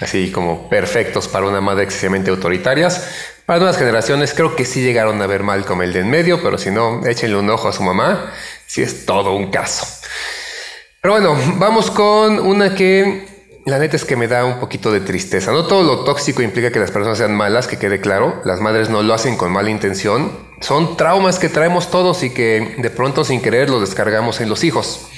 así 0.00 0.30
como 0.32 0.68
perfectos 0.68 1.28
para 1.28 1.46
una 1.46 1.60
madre 1.60 1.84
excesivamente 1.84 2.30
autoritarias. 2.30 3.32
Para 3.46 3.58
nuevas 3.58 3.78
generaciones 3.78 4.32
creo 4.34 4.56
que 4.56 4.64
sí 4.64 4.82
llegaron 4.82 5.20
a 5.20 5.26
ver 5.26 5.42
Malcolm 5.42 5.82
el 5.82 5.92
de 5.92 6.00
en 6.00 6.10
medio, 6.10 6.42
pero 6.42 6.58
si 6.58 6.70
no, 6.70 7.06
échenle 7.06 7.36
un 7.36 7.50
ojo 7.50 7.68
a 7.68 7.72
su 7.72 7.82
mamá, 7.82 8.32
sí 8.66 8.82
es 8.82 9.06
todo 9.06 9.34
un 9.34 9.50
caso. 9.50 9.86
Pero 11.00 11.14
bueno, 11.14 11.36
vamos 11.56 11.90
con 11.90 12.40
una 12.40 12.74
que 12.74 13.33
la 13.66 13.78
neta 13.78 13.96
es 13.96 14.04
que 14.04 14.16
me 14.16 14.28
da 14.28 14.44
un 14.44 14.60
poquito 14.60 14.92
de 14.92 15.00
tristeza. 15.00 15.50
No 15.50 15.66
todo 15.66 15.82
lo 15.84 16.04
tóxico 16.04 16.42
implica 16.42 16.70
que 16.70 16.78
las 16.78 16.90
personas 16.90 17.18
sean 17.18 17.34
malas, 17.34 17.66
que 17.66 17.78
quede 17.78 18.00
claro. 18.00 18.42
Las 18.44 18.60
madres 18.60 18.90
no 18.90 19.02
lo 19.02 19.14
hacen 19.14 19.36
con 19.36 19.50
mala 19.52 19.70
intención. 19.70 20.32
Son 20.60 20.96
traumas 20.96 21.38
que 21.38 21.48
traemos 21.48 21.90
todos 21.90 22.22
y 22.22 22.30
que 22.30 22.76
de 22.78 22.90
pronto 22.90 23.24
sin 23.24 23.40
querer 23.40 23.70
los 23.70 23.80
descargamos 23.80 24.40
en 24.40 24.50
los 24.50 24.64
hijos. 24.64 25.08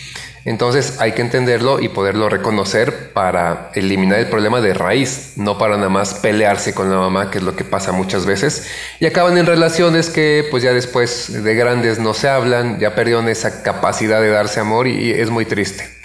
Entonces 0.45 1.01
hay 1.01 1.11
que 1.11 1.23
entenderlo 1.23 1.81
y 1.81 1.89
poderlo 1.89 2.29
reconocer 2.29 3.13
para 3.13 3.73
eliminar 3.75 4.21
el 4.21 4.29
problema 4.29 4.61
de 4.61 4.75
raíz, 4.75 5.33
no 5.35 5.59
para 5.59 5.77
nada 5.77 5.89
más 5.89 6.15
pelearse 6.15 6.73
con 6.73 6.89
la 6.89 6.99
mamá, 6.99 7.33
que 7.33 7.39
es 7.39 7.45
lo 7.45 7.57
que 7.57 7.65
pasa 7.65 7.91
muchas 7.91 8.27
veces. 8.27 8.69
Y 9.01 9.07
acaban 9.07 9.37
en 9.39 9.47
relaciones 9.47 10.09
que 10.09 10.47
pues 10.53 10.63
ya 10.63 10.73
después 10.73 11.43
de 11.43 11.55
grandes 11.57 11.99
no 11.99 12.15
se 12.15 12.29
hablan, 12.29 12.79
ya 12.79 12.95
perdieron 12.95 13.29
esa 13.29 13.65
capacidad 13.65 14.21
de 14.21 14.29
darse 14.29 14.61
amor 14.61 14.87
y 14.87 15.11
es 15.11 15.31
muy 15.31 15.47
triste. 15.47 15.97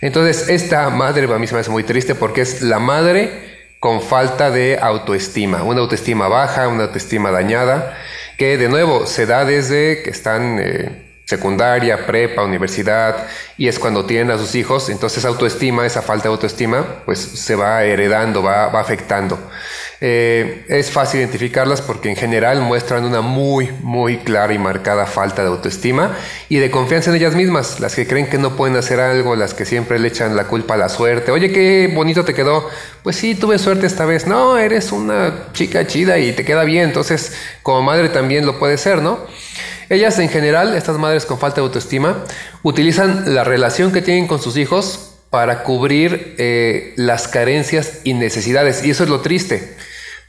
Entonces, 0.00 0.48
esta 0.48 0.88
madre 0.90 1.32
a 1.32 1.38
mí 1.38 1.46
se 1.46 1.54
me 1.54 1.60
hace 1.60 1.70
muy 1.70 1.84
triste 1.84 2.14
porque 2.14 2.42
es 2.42 2.62
la 2.62 2.78
madre 2.78 3.48
con 3.80 4.02
falta 4.02 4.50
de 4.50 4.78
autoestima, 4.80 5.62
una 5.62 5.80
autoestima 5.80 6.28
baja, 6.28 6.68
una 6.68 6.84
autoestima 6.84 7.30
dañada, 7.30 7.96
que 8.36 8.56
de 8.56 8.68
nuevo 8.68 9.06
se 9.06 9.26
da 9.26 9.44
desde 9.44 10.02
que 10.02 10.10
están 10.10 10.58
eh, 10.60 11.20
secundaria, 11.24 12.06
prepa, 12.06 12.42
universidad, 12.42 13.26
y 13.56 13.68
es 13.68 13.78
cuando 13.78 14.04
tienen 14.04 14.30
a 14.30 14.38
sus 14.38 14.54
hijos, 14.54 14.88
entonces 14.88 15.24
autoestima, 15.24 15.86
esa 15.86 16.02
falta 16.02 16.24
de 16.24 16.30
autoestima, 16.30 17.02
pues 17.04 17.18
se 17.18 17.54
va 17.54 17.84
heredando, 17.84 18.42
va, 18.42 18.68
va 18.68 18.80
afectando. 18.80 19.38
Eh, 20.00 20.64
es 20.68 20.92
fácil 20.92 21.18
identificarlas 21.18 21.82
porque 21.82 22.08
en 22.08 22.14
general 22.14 22.60
muestran 22.60 23.04
una 23.04 23.20
muy, 23.20 23.68
muy 23.82 24.18
clara 24.18 24.52
y 24.52 24.58
marcada 24.58 25.06
falta 25.06 25.42
de 25.42 25.48
autoestima 25.48 26.16
y 26.48 26.58
de 26.58 26.70
confianza 26.70 27.10
en 27.10 27.16
ellas 27.16 27.34
mismas, 27.34 27.80
las 27.80 27.96
que 27.96 28.06
creen 28.06 28.28
que 28.28 28.38
no 28.38 28.54
pueden 28.54 28.76
hacer 28.76 29.00
algo, 29.00 29.34
las 29.34 29.54
que 29.54 29.64
siempre 29.64 29.98
le 29.98 30.08
echan 30.08 30.36
la 30.36 30.44
culpa 30.44 30.74
a 30.74 30.76
la 30.76 30.88
suerte. 30.88 31.32
Oye, 31.32 31.50
qué 31.50 31.90
bonito 31.92 32.24
te 32.24 32.32
quedó. 32.32 32.68
Pues 33.02 33.16
sí, 33.16 33.34
tuve 33.34 33.58
suerte 33.58 33.86
esta 33.86 34.04
vez. 34.04 34.28
No, 34.28 34.56
eres 34.56 34.92
una 34.92 35.48
chica 35.52 35.86
chida 35.86 36.18
y 36.18 36.32
te 36.32 36.44
queda 36.44 36.62
bien, 36.62 36.84
entonces 36.84 37.32
como 37.64 37.82
madre 37.82 38.08
también 38.08 38.46
lo 38.46 38.58
puede 38.60 38.78
ser, 38.78 39.02
¿no? 39.02 39.18
Ellas 39.90 40.18
en 40.18 40.28
general, 40.28 40.76
estas 40.76 40.98
madres 40.98 41.24
con 41.24 41.38
falta 41.38 41.56
de 41.56 41.66
autoestima, 41.66 42.24
utilizan 42.62 43.34
la 43.34 43.42
relación 43.42 43.90
que 43.90 44.02
tienen 44.02 44.26
con 44.26 44.40
sus 44.40 44.56
hijos 44.58 45.14
para 45.30 45.62
cubrir 45.62 46.34
eh, 46.38 46.92
las 46.96 47.26
carencias 47.26 48.00
y 48.04 48.14
necesidades. 48.14 48.84
Y 48.84 48.90
eso 48.90 49.04
es 49.04 49.10
lo 49.10 49.20
triste, 49.20 49.76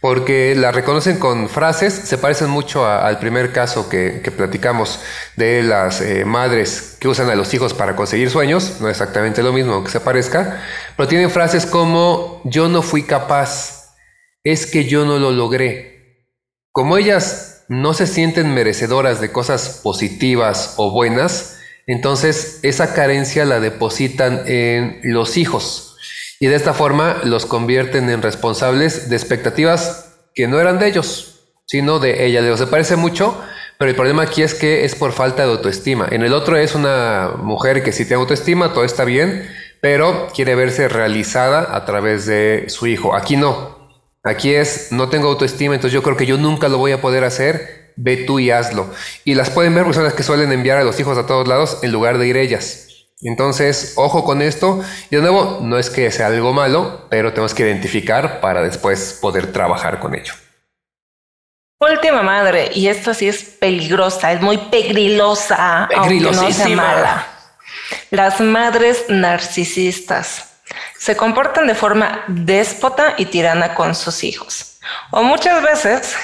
porque 0.01 0.56
la 0.56 0.72
reconocen 0.72 1.18
con 1.18 1.50
frases, 1.50 1.94
se 1.94 2.18
parecen 2.18 2.50
mucho 2.50 2.88
al 2.88 3.20
primer 3.20 3.51
caso 3.51 3.89
que, 3.89 4.22
platicamos 4.36 5.00
de 5.36 5.63
las 5.63 6.01
eh, 6.01 6.24
madres 6.25 6.98
que 7.00 7.08
usan 7.08 7.29
a 7.29 7.36
los 7.36 7.53
hijos 7.53 7.74
para 7.74 7.96
conseguir 7.96 8.29
sueños, 8.29 8.77
no 8.79 8.89
exactamente 8.89 9.44
lo 9.44 9.51
mismo 9.51 9.84
que 9.84 9.91
se 9.91 10.00
parezca, 10.00 10.63
pero 10.96 11.10
tienen 11.10 11.29
frases 11.29 11.65
como 11.65 12.41
yo 12.46 12.70
no 12.70 12.82
fui 12.82 13.03
capaz, 13.03 13.96
es 14.44 14.65
que 14.65 14.86
yo 14.86 15.06
no 15.06 15.20
lo 15.20 15.32
logré. 15.32 16.27
Como 16.72 16.98
ellas 16.98 17.65
no 17.68 17.94
se 17.94 18.08
sienten 18.08 18.53
merecedoras 18.53 19.20
de 19.20 19.32
cosas 19.32 19.82
positivas 19.84 20.75
o 20.77 20.91
buenas, 20.91 21.58
entonces, 21.89 22.60
esa 22.62 22.94
carencia 22.94 23.46
la 23.46 23.60
depositan 23.60 24.44
en 24.46 25.00
los 25.01 25.38
hijos 25.38 25.88
y 26.39 26.48
de 26.48 26.55
esta 26.55 26.74
forma 26.74 27.17
los 27.24 27.46
convierten 27.46 28.10
en 28.10 28.22
responsables 28.22 29.10
de 29.10 29.15
expectativas 29.15 30.17
que 30.34 30.48
no 30.48 30.60
eran 30.60 30.79
de 30.79 30.88
ellos, 30.88 31.51
sino 31.65 32.00
de 32.00 32.25
ella. 32.25 32.55
Se 32.58 32.67
parece 32.67 32.96
mucho, 32.96 33.39
pero 33.77 33.91
el 33.91 33.96
problema 33.96 34.24
aquí 34.24 34.41
es 34.41 34.53
que 34.53 34.86
es 34.86 34.96
por 34.96 35.12
falta 35.12 35.46
de 35.46 35.51
autoestima. 35.51 36.08
En 36.10 36.24
el 36.24 36.34
otro 36.34 36.58
es 36.58 36.75
una 36.75 37.31
mujer 37.38 37.84
que 37.84 37.91
sí 37.91 38.05
tiene 38.05 38.22
autoestima, 38.22 38.74
todo 38.74 38.86
está 38.86 39.03
bien, 39.05 39.50
pero 39.81 40.29
quiere 40.34 40.55
verse 40.55 40.88
realizada 40.88 41.75
a 41.75 41.86
través 41.86 42.25
de 42.25 42.65
su 42.67 42.88
hijo. 42.88 43.15
Aquí 43.15 43.38
no. 43.38 43.77
Aquí 44.24 44.53
es, 44.53 44.91
no 44.91 45.10
tengo 45.10 45.29
autoestima, 45.29 45.75
entonces 45.75 45.93
yo 45.93 46.03
creo 46.03 46.17
que 46.17 46.25
yo 46.25 46.38
nunca 46.38 46.67
lo 46.67 46.77
voy 46.77 46.91
a 46.91 47.01
poder 47.01 47.24
hacer 47.24 47.79
ve 48.01 48.17
tú 48.17 48.39
y 48.39 48.50
hazlo. 48.50 48.89
Y 49.25 49.36
las 49.36 49.50
pueden 49.50 49.75
ver 49.75 49.84
personas 49.84 50.13
que 50.13 50.24
suelen 50.24 50.51
enviar 50.51 50.77
a 50.77 50.84
los 50.84 51.00
hijos 51.00 51.17
a 51.17 51.25
todos 51.25 51.48
lados 51.48 51.79
en 51.84 51.91
lugar 51.91 52.17
de 52.17 52.27
ir 52.27 52.38
ellas. 52.38 52.88
Entonces, 53.21 53.93
ojo 53.97 54.23
con 54.23 54.41
esto. 54.41 54.81
Y 55.09 55.15
de 55.17 55.21
nuevo, 55.21 55.59
no 55.61 55.77
es 55.77 55.89
que 55.89 56.11
sea 56.11 56.27
algo 56.27 56.53
malo, 56.53 57.07
pero 57.09 57.31
tenemos 57.31 57.53
que 57.53 57.63
identificar 57.63 58.39
para 58.39 58.61
después 58.61 59.17
poder 59.21 59.51
trabajar 59.51 59.99
con 59.99 60.15
ello. 60.15 60.33
Última 61.81 62.21
madre, 62.23 62.71
y 62.73 62.88
esto 62.88 63.13
sí 63.13 63.29
es 63.29 63.43
peligrosa, 63.43 64.33
es 64.33 64.41
muy 64.41 64.57
pegrilosa, 64.57 65.85
aunque 65.85 66.19
no 66.19 66.51
sea 66.51 66.67
mala. 66.69 67.27
Las 68.11 68.41
madres 68.41 69.05
narcisistas 69.07 70.59
se 70.97 71.15
comportan 71.15 71.67
de 71.67 71.75
forma 71.75 72.25
déspota 72.27 73.15
y 73.17 73.25
tirana 73.25 73.75
con 73.75 73.95
sus 73.95 74.25
hijos. 74.25 74.79
O 75.11 75.23
muchas 75.23 75.63
veces 75.63 76.17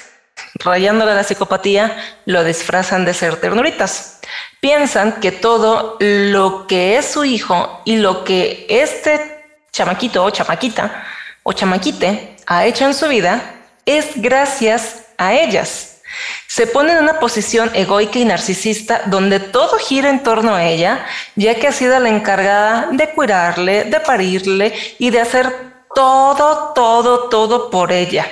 rayándole 0.55 1.13
la 1.13 1.23
psicopatía, 1.23 1.95
lo 2.25 2.43
disfrazan 2.43 3.05
de 3.05 3.13
ser 3.13 3.37
ternuritas. 3.37 4.19
Piensan 4.65 5.19
que 5.19 5.31
todo 5.31 5.95
lo 5.99 6.65
que 6.65 6.97
es 6.97 7.05
su 7.05 7.23
hijo 7.23 7.81
y 7.85 7.97
lo 7.97 8.23
que 8.23 8.65
este 8.67 9.45
chamaquito 9.71 10.23
o 10.23 10.31
chamaquita 10.31 11.05
o 11.43 11.53
chamaquite 11.53 12.37
ha 12.47 12.65
hecho 12.65 12.85
en 12.85 12.95
su 12.95 13.07
vida 13.07 13.57
es 13.85 14.19
gracias 14.19 15.03
a 15.19 15.35
ellas. 15.35 16.01
Se 16.47 16.65
pone 16.65 16.93
en 16.93 17.03
una 17.03 17.19
posición 17.19 17.69
egoica 17.75 18.17
y 18.17 18.25
narcisista 18.25 19.03
donde 19.05 19.39
todo 19.39 19.77
gira 19.77 20.09
en 20.09 20.23
torno 20.23 20.55
a 20.55 20.65
ella, 20.65 21.05
ya 21.35 21.53
que 21.53 21.67
ha 21.67 21.71
sido 21.71 21.99
la 21.99 22.09
encargada 22.09 22.87
de 22.91 23.11
cuidarle, 23.11 23.83
de 23.83 23.99
parirle 23.99 24.73
y 24.97 25.11
de 25.11 25.21
hacer 25.21 25.55
todo, 25.93 26.73
todo, 26.73 27.29
todo 27.29 27.69
por 27.69 27.91
ella. 27.91 28.25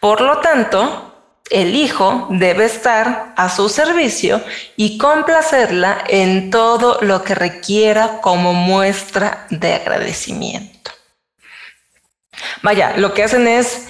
Por 0.00 0.22
lo 0.22 0.38
tanto, 0.38 1.09
el 1.50 1.74
hijo 1.74 2.28
debe 2.30 2.64
estar 2.64 3.34
a 3.36 3.50
su 3.50 3.68
servicio 3.68 4.42
y 4.76 4.98
complacerla 4.98 6.04
en 6.08 6.50
todo 6.50 6.98
lo 7.02 7.24
que 7.24 7.34
requiera 7.34 8.20
como 8.20 8.54
muestra 8.54 9.46
de 9.50 9.74
agradecimiento. 9.74 10.92
Vaya, 12.62 12.96
lo 12.96 13.12
que 13.12 13.24
hacen 13.24 13.48
es 13.48 13.88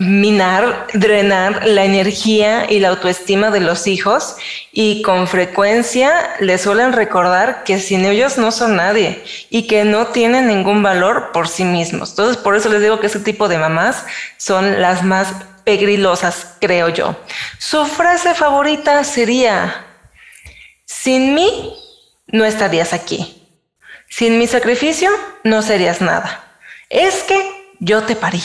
minar, 0.00 0.86
drenar 0.94 1.66
la 1.66 1.84
energía 1.84 2.66
y 2.70 2.80
la 2.80 2.88
autoestima 2.88 3.50
de 3.50 3.60
los 3.60 3.86
hijos 3.86 4.36
y 4.72 5.02
con 5.02 5.28
frecuencia 5.28 6.36
les 6.40 6.62
suelen 6.62 6.94
recordar 6.94 7.64
que 7.64 7.78
sin 7.78 8.06
ellos 8.06 8.38
no 8.38 8.50
son 8.50 8.76
nadie 8.76 9.22
y 9.50 9.66
que 9.66 9.84
no 9.84 10.06
tienen 10.06 10.46
ningún 10.46 10.82
valor 10.82 11.32
por 11.32 11.48
sí 11.48 11.64
mismos. 11.64 12.10
Entonces, 12.10 12.38
por 12.38 12.56
eso 12.56 12.70
les 12.70 12.80
digo 12.80 12.98
que 12.98 13.08
ese 13.08 13.20
tipo 13.20 13.46
de 13.46 13.58
mamás 13.58 14.06
son 14.38 14.80
las 14.80 15.04
más 15.04 15.34
pegrilosas, 15.70 16.56
creo 16.60 16.88
yo. 16.88 17.14
Su 17.58 17.86
frase 17.86 18.34
favorita 18.34 19.04
sería, 19.04 19.86
sin 20.84 21.32
mí 21.32 21.72
no 22.26 22.44
estarías 22.44 22.92
aquí. 22.92 23.46
Sin 24.08 24.36
mi 24.36 24.48
sacrificio 24.48 25.08
no 25.44 25.62
serías 25.62 26.00
nada. 26.00 26.42
Es 26.88 27.22
que 27.22 27.38
yo 27.78 28.02
te 28.02 28.16
parí. 28.16 28.42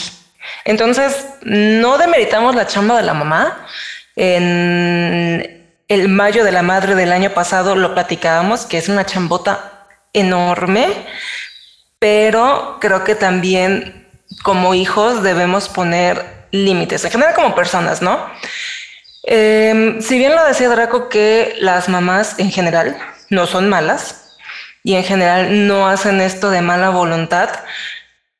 Entonces, 0.64 1.26
no 1.42 1.98
demeritamos 1.98 2.54
la 2.54 2.68
chamba 2.68 2.96
de 2.96 3.02
la 3.02 3.14
mamá 3.14 3.66
en 4.14 5.66
el 5.88 6.08
mayo 6.08 6.44
de 6.44 6.52
la 6.52 6.62
madre 6.62 6.94
del 6.94 7.10
año 7.10 7.30
pasado 7.30 7.74
lo 7.74 7.92
platicábamos, 7.92 8.66
que 8.66 8.78
es 8.78 8.88
una 8.88 9.04
chambota 9.04 9.88
enorme, 10.12 10.86
pero 11.98 12.78
creo 12.80 13.02
que 13.02 13.16
también 13.16 14.05
como 14.42 14.74
hijos 14.74 15.22
debemos 15.22 15.68
poner 15.68 16.46
límites, 16.50 17.04
en 17.04 17.10
general 17.10 17.34
como 17.34 17.54
personas, 17.54 18.02
¿no? 18.02 18.18
Em, 19.22 20.00
si 20.00 20.18
bien 20.18 20.34
lo 20.34 20.44
decía 20.44 20.68
Draco 20.68 21.08
que 21.08 21.56
las 21.58 21.88
mamás 21.88 22.38
en 22.38 22.50
general 22.50 22.96
no 23.28 23.46
son 23.46 23.68
malas 23.68 24.36
y 24.84 24.94
en 24.94 25.02
general 25.02 25.66
no 25.66 25.88
hacen 25.88 26.20
esto 26.20 26.50
de 26.50 26.62
mala 26.62 26.90
voluntad, 26.90 27.50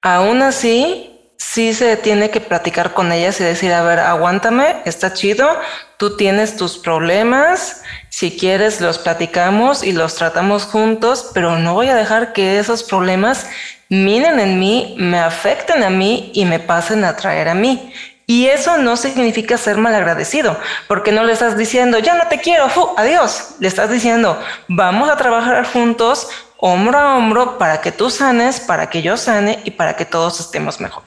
aún 0.01 0.43
así 0.43 1.13
sí 1.39 1.75
se 1.75 1.97
tiene 1.97 2.31
que 2.31 2.41
platicar 2.41 2.93
con 2.93 3.13
ellas 3.13 3.41
y 3.41 3.45
decir, 3.45 3.73
a 3.73 3.83
ver, 3.83 3.99
aguántame, 3.99 4.77
está 4.85 5.13
chido, 5.13 5.49
tú 5.97 6.17
tienes 6.17 6.57
tus 6.57 6.79
problemas, 6.79 7.83
si 8.09 8.37
quieres 8.37 8.81
los 8.81 8.99
platicamos 8.99 9.83
y 9.83 9.93
los 9.93 10.15
tratamos 10.15 10.65
juntos, 10.65 11.31
pero 11.35 11.59
no 11.59 11.75
voy 11.75 11.89
a 11.89 11.95
dejar 11.95 12.33
que 12.33 12.59
esos 12.59 12.83
problemas 12.83 13.47
minen 13.89 14.41
en 14.41 14.59
mí, 14.59 14.95
me 14.99 15.19
afecten 15.19 15.83
a 15.83 15.91
mí 15.91 16.31
y 16.35 16.45
me 16.45 16.59
pasen 16.59 17.05
a 17.05 17.17
traer 17.17 17.49
a 17.49 17.55
mí. 17.55 17.93
Y 18.29 18.47
eso 18.47 18.77
no 18.79 18.97
significa 18.97 19.57
ser 19.57 19.77
malagradecido, 19.77 20.59
porque 20.89 21.13
no 21.13 21.23
le 21.23 21.33
estás 21.33 21.57
diciendo, 21.57 22.01
ya 22.01 22.15
no 22.15 22.27
te 22.27 22.41
quiero, 22.41 22.69
adiós. 22.97 23.55
Le 23.61 23.69
estás 23.69 23.89
diciendo, 23.89 24.43
vamos 24.67 25.09
a 25.09 25.17
trabajar 25.17 25.65
juntos, 25.65 26.29
hombro 26.57 26.99
a 26.99 27.17
hombro, 27.17 27.57
para 27.57 27.81
que 27.81 27.93
tú 27.93 28.11
sanes, 28.11 28.59
para 28.59 28.91
que 28.91 29.01
yo 29.01 29.17
sane 29.17 29.61
y 29.63 29.71
para 29.71 29.95
que 29.95 30.05
todos 30.05 30.41
estemos 30.41 30.81
mejor. 30.81 31.05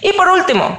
Y 0.00 0.12
por 0.12 0.28
último, 0.28 0.78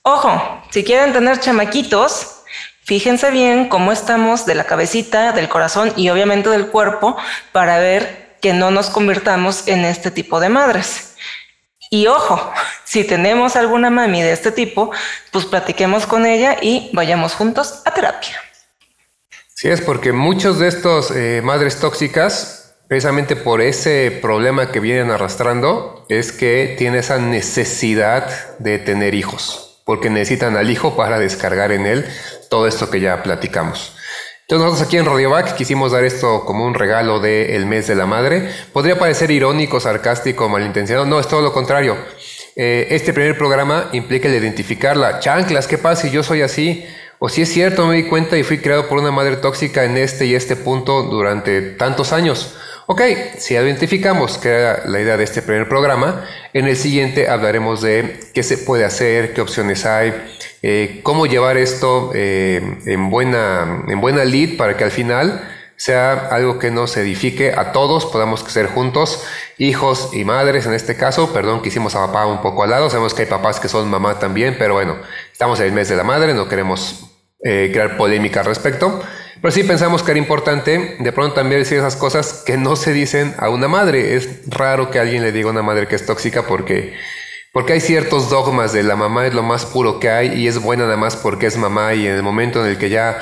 ojo, 0.00 0.62
si 0.70 0.82
quieren 0.82 1.12
tener 1.12 1.38
chamaquitos, 1.40 2.42
fíjense 2.84 3.30
bien 3.30 3.68
cómo 3.68 3.92
estamos 3.92 4.46
de 4.46 4.54
la 4.54 4.64
cabecita, 4.64 5.32
del 5.32 5.50
corazón 5.50 5.92
y 5.96 6.08
obviamente 6.08 6.48
del 6.48 6.68
cuerpo 6.68 7.18
para 7.52 7.78
ver 7.78 8.21
que 8.42 8.52
no 8.52 8.70
nos 8.70 8.90
convirtamos 8.90 9.66
en 9.68 9.86
este 9.86 10.10
tipo 10.10 10.40
de 10.40 10.50
madres. 10.50 11.14
Y 11.90 12.06
ojo, 12.08 12.52
si 12.84 13.04
tenemos 13.04 13.54
alguna 13.54 13.88
mami 13.88 14.22
de 14.22 14.32
este 14.32 14.50
tipo, 14.50 14.90
pues 15.30 15.46
platiquemos 15.46 16.06
con 16.06 16.26
ella 16.26 16.56
y 16.60 16.90
vayamos 16.92 17.34
juntos 17.34 17.82
a 17.84 17.94
terapia. 17.94 18.36
Sí, 19.54 19.68
es 19.68 19.80
porque 19.80 20.12
muchos 20.12 20.58
de 20.58 20.68
estos 20.68 21.12
eh, 21.12 21.40
madres 21.44 21.78
tóxicas, 21.78 22.74
precisamente 22.88 23.36
por 23.36 23.60
ese 23.60 24.18
problema 24.20 24.72
que 24.72 24.80
vienen 24.80 25.10
arrastrando, 25.10 26.04
es 26.08 26.32
que 26.32 26.74
tienen 26.78 26.98
esa 26.98 27.18
necesidad 27.18 28.58
de 28.58 28.78
tener 28.78 29.14
hijos, 29.14 29.82
porque 29.84 30.10
necesitan 30.10 30.56
al 30.56 30.68
hijo 30.68 30.96
para 30.96 31.20
descargar 31.20 31.70
en 31.70 31.86
él 31.86 32.06
todo 32.50 32.66
esto 32.66 32.90
que 32.90 33.00
ya 33.00 33.22
platicamos. 33.22 33.96
Entonces 34.52 34.66
nosotros 34.66 34.86
aquí 34.86 34.98
en 34.98 35.06
Radiovac 35.06 35.54
quisimos 35.54 35.92
dar 35.92 36.04
esto 36.04 36.44
como 36.44 36.66
un 36.66 36.74
regalo 36.74 37.20
del 37.20 37.64
mes 37.64 37.86
de 37.86 37.94
la 37.94 38.04
madre. 38.04 38.50
Podría 38.70 38.98
parecer 38.98 39.30
irónico, 39.30 39.80
sarcástico, 39.80 40.46
malintencionado. 40.46 41.06
No, 41.06 41.18
es 41.18 41.26
todo 41.26 41.40
lo 41.40 41.54
contrario. 41.54 41.96
Eh, 42.54 42.88
este 42.90 43.14
primer 43.14 43.38
programa 43.38 43.88
implica 43.92 44.28
el 44.28 44.34
identificarla. 44.34 45.20
Chanclas, 45.20 45.66
¿qué 45.66 45.78
pasa 45.78 46.02
si 46.02 46.10
yo 46.10 46.22
soy 46.22 46.42
así? 46.42 46.84
O 47.18 47.30
si 47.30 47.40
es 47.40 47.48
cierto, 47.48 47.86
me 47.86 47.96
di 47.96 48.02
cuenta 48.02 48.36
y 48.36 48.42
fui 48.42 48.58
creado 48.58 48.88
por 48.90 48.98
una 48.98 49.10
madre 49.10 49.36
tóxica 49.36 49.84
en 49.84 49.96
este 49.96 50.26
y 50.26 50.34
este 50.34 50.54
punto 50.54 51.02
durante 51.04 51.62
tantos 51.62 52.12
años. 52.12 52.54
Ok, 52.92 53.00
si 53.38 53.54
identificamos 53.54 54.36
que 54.36 54.50
era 54.50 54.82
la 54.84 55.00
idea 55.00 55.16
de 55.16 55.24
este 55.24 55.40
primer 55.40 55.66
programa, 55.66 56.28
en 56.52 56.68
el 56.68 56.76
siguiente 56.76 57.26
hablaremos 57.26 57.80
de 57.80 58.20
qué 58.34 58.42
se 58.42 58.58
puede 58.58 58.84
hacer, 58.84 59.32
qué 59.32 59.40
opciones 59.40 59.86
hay, 59.86 60.12
eh, 60.60 61.00
cómo 61.02 61.24
llevar 61.24 61.56
esto 61.56 62.10
eh, 62.14 62.60
en, 62.84 63.08
buena, 63.08 63.82
en 63.88 63.98
buena 63.98 64.26
lead 64.26 64.58
para 64.58 64.76
que 64.76 64.84
al 64.84 64.90
final 64.90 65.42
sea 65.74 66.12
algo 66.12 66.58
que 66.58 66.70
nos 66.70 66.94
edifique 66.98 67.54
a 67.56 67.72
todos, 67.72 68.04
podamos 68.04 68.40
ser 68.40 68.66
juntos, 68.66 69.24
hijos 69.56 70.10
y 70.12 70.26
madres 70.26 70.66
en 70.66 70.74
este 70.74 70.94
caso. 70.94 71.32
Perdón 71.32 71.62
que 71.62 71.70
hicimos 71.70 71.94
a 71.94 72.06
papá 72.08 72.26
un 72.26 72.42
poco 72.42 72.62
al 72.62 72.68
lado, 72.68 72.90
sabemos 72.90 73.14
que 73.14 73.22
hay 73.22 73.28
papás 73.28 73.58
que 73.58 73.68
son 73.68 73.88
mamá 73.88 74.18
también, 74.18 74.56
pero 74.58 74.74
bueno, 74.74 74.98
estamos 75.32 75.58
en 75.60 75.66
el 75.68 75.72
mes 75.72 75.88
de 75.88 75.96
la 75.96 76.04
madre, 76.04 76.34
no 76.34 76.46
queremos 76.46 77.06
eh, 77.42 77.70
crear 77.72 77.96
polémica 77.96 78.40
al 78.40 78.46
respecto. 78.46 79.02
Pero 79.40 79.52
sí 79.52 79.64
pensamos 79.64 80.02
que 80.02 80.10
era 80.10 80.18
importante 80.18 80.96
de 80.98 81.12
pronto 81.12 81.34
también 81.34 81.60
decir 81.60 81.78
esas 81.78 81.96
cosas 81.96 82.42
que 82.44 82.56
no 82.56 82.76
se 82.76 82.92
dicen 82.92 83.34
a 83.38 83.48
una 83.48 83.68
madre. 83.68 84.16
Es 84.16 84.28
raro 84.46 84.90
que 84.90 84.98
alguien 84.98 85.22
le 85.22 85.32
diga 85.32 85.48
a 85.48 85.52
una 85.52 85.62
madre 85.62 85.88
que 85.88 85.96
es 85.96 86.06
tóxica 86.06 86.42
porque 86.42 86.94
porque 87.52 87.74
hay 87.74 87.80
ciertos 87.80 88.30
dogmas 88.30 88.72
de 88.72 88.82
la 88.82 88.96
mamá 88.96 89.26
es 89.26 89.34
lo 89.34 89.42
más 89.42 89.66
puro 89.66 90.00
que 90.00 90.08
hay 90.08 90.40
y 90.40 90.48
es 90.48 90.58
buena 90.58 90.84
nada 90.84 90.96
más 90.96 91.16
porque 91.16 91.46
es 91.46 91.58
mamá 91.58 91.92
y 91.92 92.06
en 92.06 92.14
el 92.14 92.22
momento 92.22 92.64
en 92.64 92.70
el 92.70 92.78
que 92.78 92.88
ya 92.88 93.18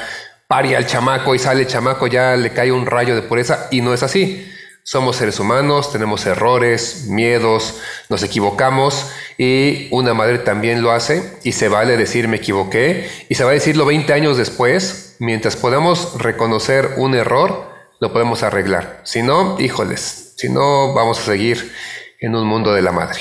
paria 0.46 0.78
al 0.78 0.86
chamaco 0.86 1.34
y 1.34 1.40
sale 1.40 1.62
el 1.62 1.66
chamaco 1.66 2.06
ya 2.06 2.36
le 2.36 2.50
cae 2.50 2.70
un 2.70 2.86
rayo 2.86 3.16
de 3.16 3.22
pureza 3.22 3.66
y 3.70 3.80
no 3.80 3.92
es 3.92 4.02
así. 4.04 4.46
Somos 4.82 5.16
seres 5.16 5.38
humanos, 5.38 5.92
tenemos 5.92 6.24
errores, 6.26 7.06
miedos, 7.08 7.80
nos 8.08 8.22
equivocamos 8.22 9.10
y 9.36 9.88
una 9.90 10.14
madre 10.14 10.38
también 10.38 10.80
lo 10.80 10.92
hace 10.92 11.38
y 11.42 11.52
se 11.52 11.68
vale 11.68 11.96
decir 11.96 12.28
me 12.28 12.38
equivoqué 12.38 13.10
y 13.28 13.34
se 13.34 13.44
va 13.44 13.50
a 13.50 13.54
decirlo 13.54 13.84
20 13.84 14.12
años 14.12 14.36
después, 14.36 15.09
mientras 15.20 15.54
podamos 15.54 16.18
reconocer 16.18 16.94
un 16.96 17.14
error, 17.14 17.70
lo 18.00 18.12
podemos 18.12 18.42
arreglar. 18.42 19.02
Si 19.04 19.22
no, 19.22 19.60
híjoles, 19.60 20.34
si 20.36 20.48
no, 20.48 20.92
vamos 20.94 21.20
a 21.20 21.22
seguir 21.22 21.72
en 22.18 22.34
un 22.34 22.46
mundo 22.46 22.72
de 22.72 22.82
la 22.82 22.90
madre. 22.90 23.20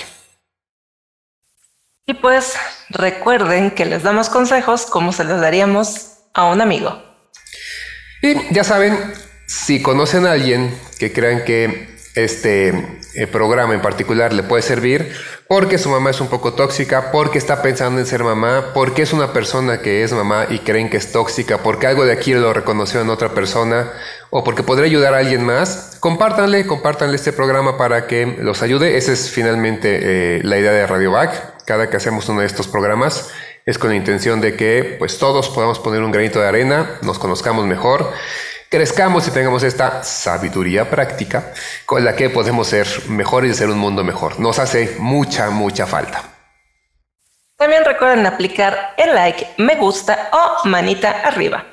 Y 2.07 2.15
pues 2.15 2.55
recuerden 2.89 3.71
que 3.71 3.85
les 3.85 4.01
damos 4.01 4.29
consejos 4.29 4.87
como 4.87 5.11
se 5.11 5.25
los 5.25 5.39
daríamos 5.39 6.13
a 6.33 6.45
un 6.45 6.61
amigo. 6.61 7.03
Y 8.21 8.51
ya 8.53 8.63
saben, 8.63 8.97
si 9.45 9.81
conocen 9.81 10.25
a 10.25 10.31
alguien 10.31 10.75
que 10.97 11.13
crean 11.13 11.43
que 11.43 11.98
este 12.15 12.99
eh, 13.15 13.27
programa 13.27 13.73
en 13.73 13.81
particular 13.81 14.33
le 14.33 14.43
puede 14.43 14.61
servir, 14.61 15.13
porque 15.47 15.77
su 15.77 15.89
mamá 15.89 16.09
es 16.11 16.21
un 16.21 16.27
poco 16.27 16.53
tóxica, 16.53 17.11
porque 17.11 17.37
está 17.37 17.61
pensando 17.61 17.99
en 17.99 18.05
ser 18.05 18.23
mamá, 18.23 18.71
porque 18.73 19.01
es 19.01 19.13
una 19.13 19.33
persona 19.33 19.81
que 19.81 20.03
es 20.03 20.11
mamá 20.11 20.45
y 20.49 20.59
creen 20.59 20.89
que 20.89 20.97
es 20.97 21.11
tóxica, 21.11 21.59
porque 21.59 21.87
algo 21.87 22.05
de 22.05 22.13
aquí 22.13 22.33
lo 22.33 22.53
reconoció 22.53 23.01
en 23.01 23.09
otra 23.09 23.29
persona, 23.29 23.91
o 24.29 24.43
porque 24.43 24.63
podría 24.63 24.85
ayudar 24.85 25.13
a 25.13 25.19
alguien 25.19 25.45
más, 25.45 25.97
compártanle, 25.99 26.67
compártanle 26.67 27.15
este 27.15 27.33
programa 27.33 27.77
para 27.77 28.07
que 28.07 28.37
los 28.39 28.61
ayude. 28.61 28.97
Esa 28.97 29.11
es 29.13 29.29
finalmente 29.29 29.99
eh, 30.37 30.41
la 30.43 30.57
idea 30.57 30.71
de 30.71 30.85
Radio 30.85 31.11
Back 31.11 31.59
cada 31.69 31.87
que 31.87 31.97
hacemos 31.97 32.27
uno 32.29 32.41
de 32.41 32.47
estos 32.47 32.67
programas 32.67 33.29
es 33.67 33.77
con 33.77 33.91
la 33.91 33.95
intención 33.95 34.41
de 34.41 34.55
que 34.55 34.95
pues 34.97 35.19
todos 35.19 35.49
podamos 35.49 35.77
poner 35.77 36.01
un 36.01 36.11
granito 36.11 36.41
de 36.41 36.47
arena, 36.47 36.97
nos 37.03 37.19
conozcamos 37.19 37.67
mejor, 37.67 38.11
crezcamos 38.69 39.27
y 39.27 39.31
tengamos 39.31 39.63
esta 39.63 40.03
sabiduría 40.03 40.89
práctica 40.89 41.53
con 41.85 42.05
la 42.05 42.15
que 42.15 42.29
podemos 42.29 42.67
ser 42.67 42.87
mejores 43.07 43.49
y 43.49 43.53
hacer 43.53 43.69
un 43.69 43.79
mundo 43.79 44.03
mejor. 44.03 44.39
Nos 44.39 44.59
hace 44.59 44.95
mucha, 44.99 45.49
mucha 45.49 45.85
falta. 45.85 46.23
También 47.57 47.83
recuerden 47.83 48.25
aplicar 48.25 48.93
el 48.97 49.13
like, 49.13 49.45
me 49.57 49.75
gusta 49.75 50.29
o 50.31 50.67
manita 50.67 51.11
arriba 51.21 51.65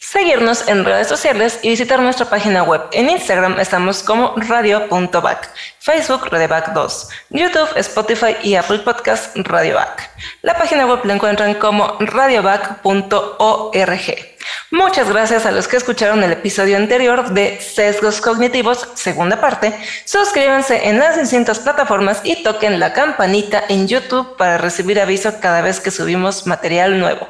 seguirnos 0.00 0.66
en 0.66 0.84
redes 0.84 1.06
sociales 1.06 1.60
y 1.62 1.68
visitar 1.68 2.00
nuestra 2.00 2.28
página 2.28 2.64
web. 2.64 2.82
En 2.92 3.10
Instagram 3.10 3.60
estamos 3.60 4.02
como 4.02 4.34
radio.back, 4.36 5.50
Facebook 5.78 6.28
radioback2, 6.30 7.08
YouTube, 7.30 7.68
Spotify 7.76 8.34
y 8.42 8.56
Apple 8.56 8.78
Podcast 8.78 9.36
radioback. 9.36 10.10
La 10.42 10.54
página 10.54 10.86
web 10.86 11.04
la 11.04 11.14
encuentran 11.14 11.54
como 11.54 11.96
radioback.org. 12.00 14.29
Muchas 14.70 15.08
gracias 15.08 15.46
a 15.46 15.50
los 15.50 15.68
que 15.68 15.76
escucharon 15.76 16.22
el 16.22 16.32
episodio 16.32 16.76
anterior 16.76 17.30
de 17.30 17.60
Sesgos 17.60 18.20
Cognitivos, 18.20 18.88
segunda 18.94 19.40
parte. 19.40 19.74
Suscríbanse 20.04 20.88
en 20.88 20.98
las 20.98 21.18
distintas 21.18 21.58
plataformas 21.58 22.20
y 22.24 22.42
toquen 22.42 22.78
la 22.80 22.92
campanita 22.92 23.62
en 23.68 23.88
YouTube 23.88 24.36
para 24.36 24.58
recibir 24.58 25.00
aviso 25.00 25.40
cada 25.40 25.60
vez 25.60 25.80
que 25.80 25.90
subimos 25.90 26.46
material 26.46 26.98
nuevo. 26.98 27.28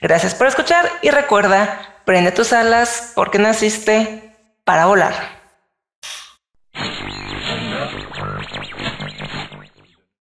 Gracias 0.00 0.34
por 0.34 0.46
escuchar 0.46 0.90
y 1.02 1.10
recuerda, 1.10 2.00
prende 2.04 2.32
tus 2.32 2.52
alas 2.52 3.12
porque 3.14 3.38
naciste 3.38 4.34
para 4.64 4.86
volar. 4.86 5.40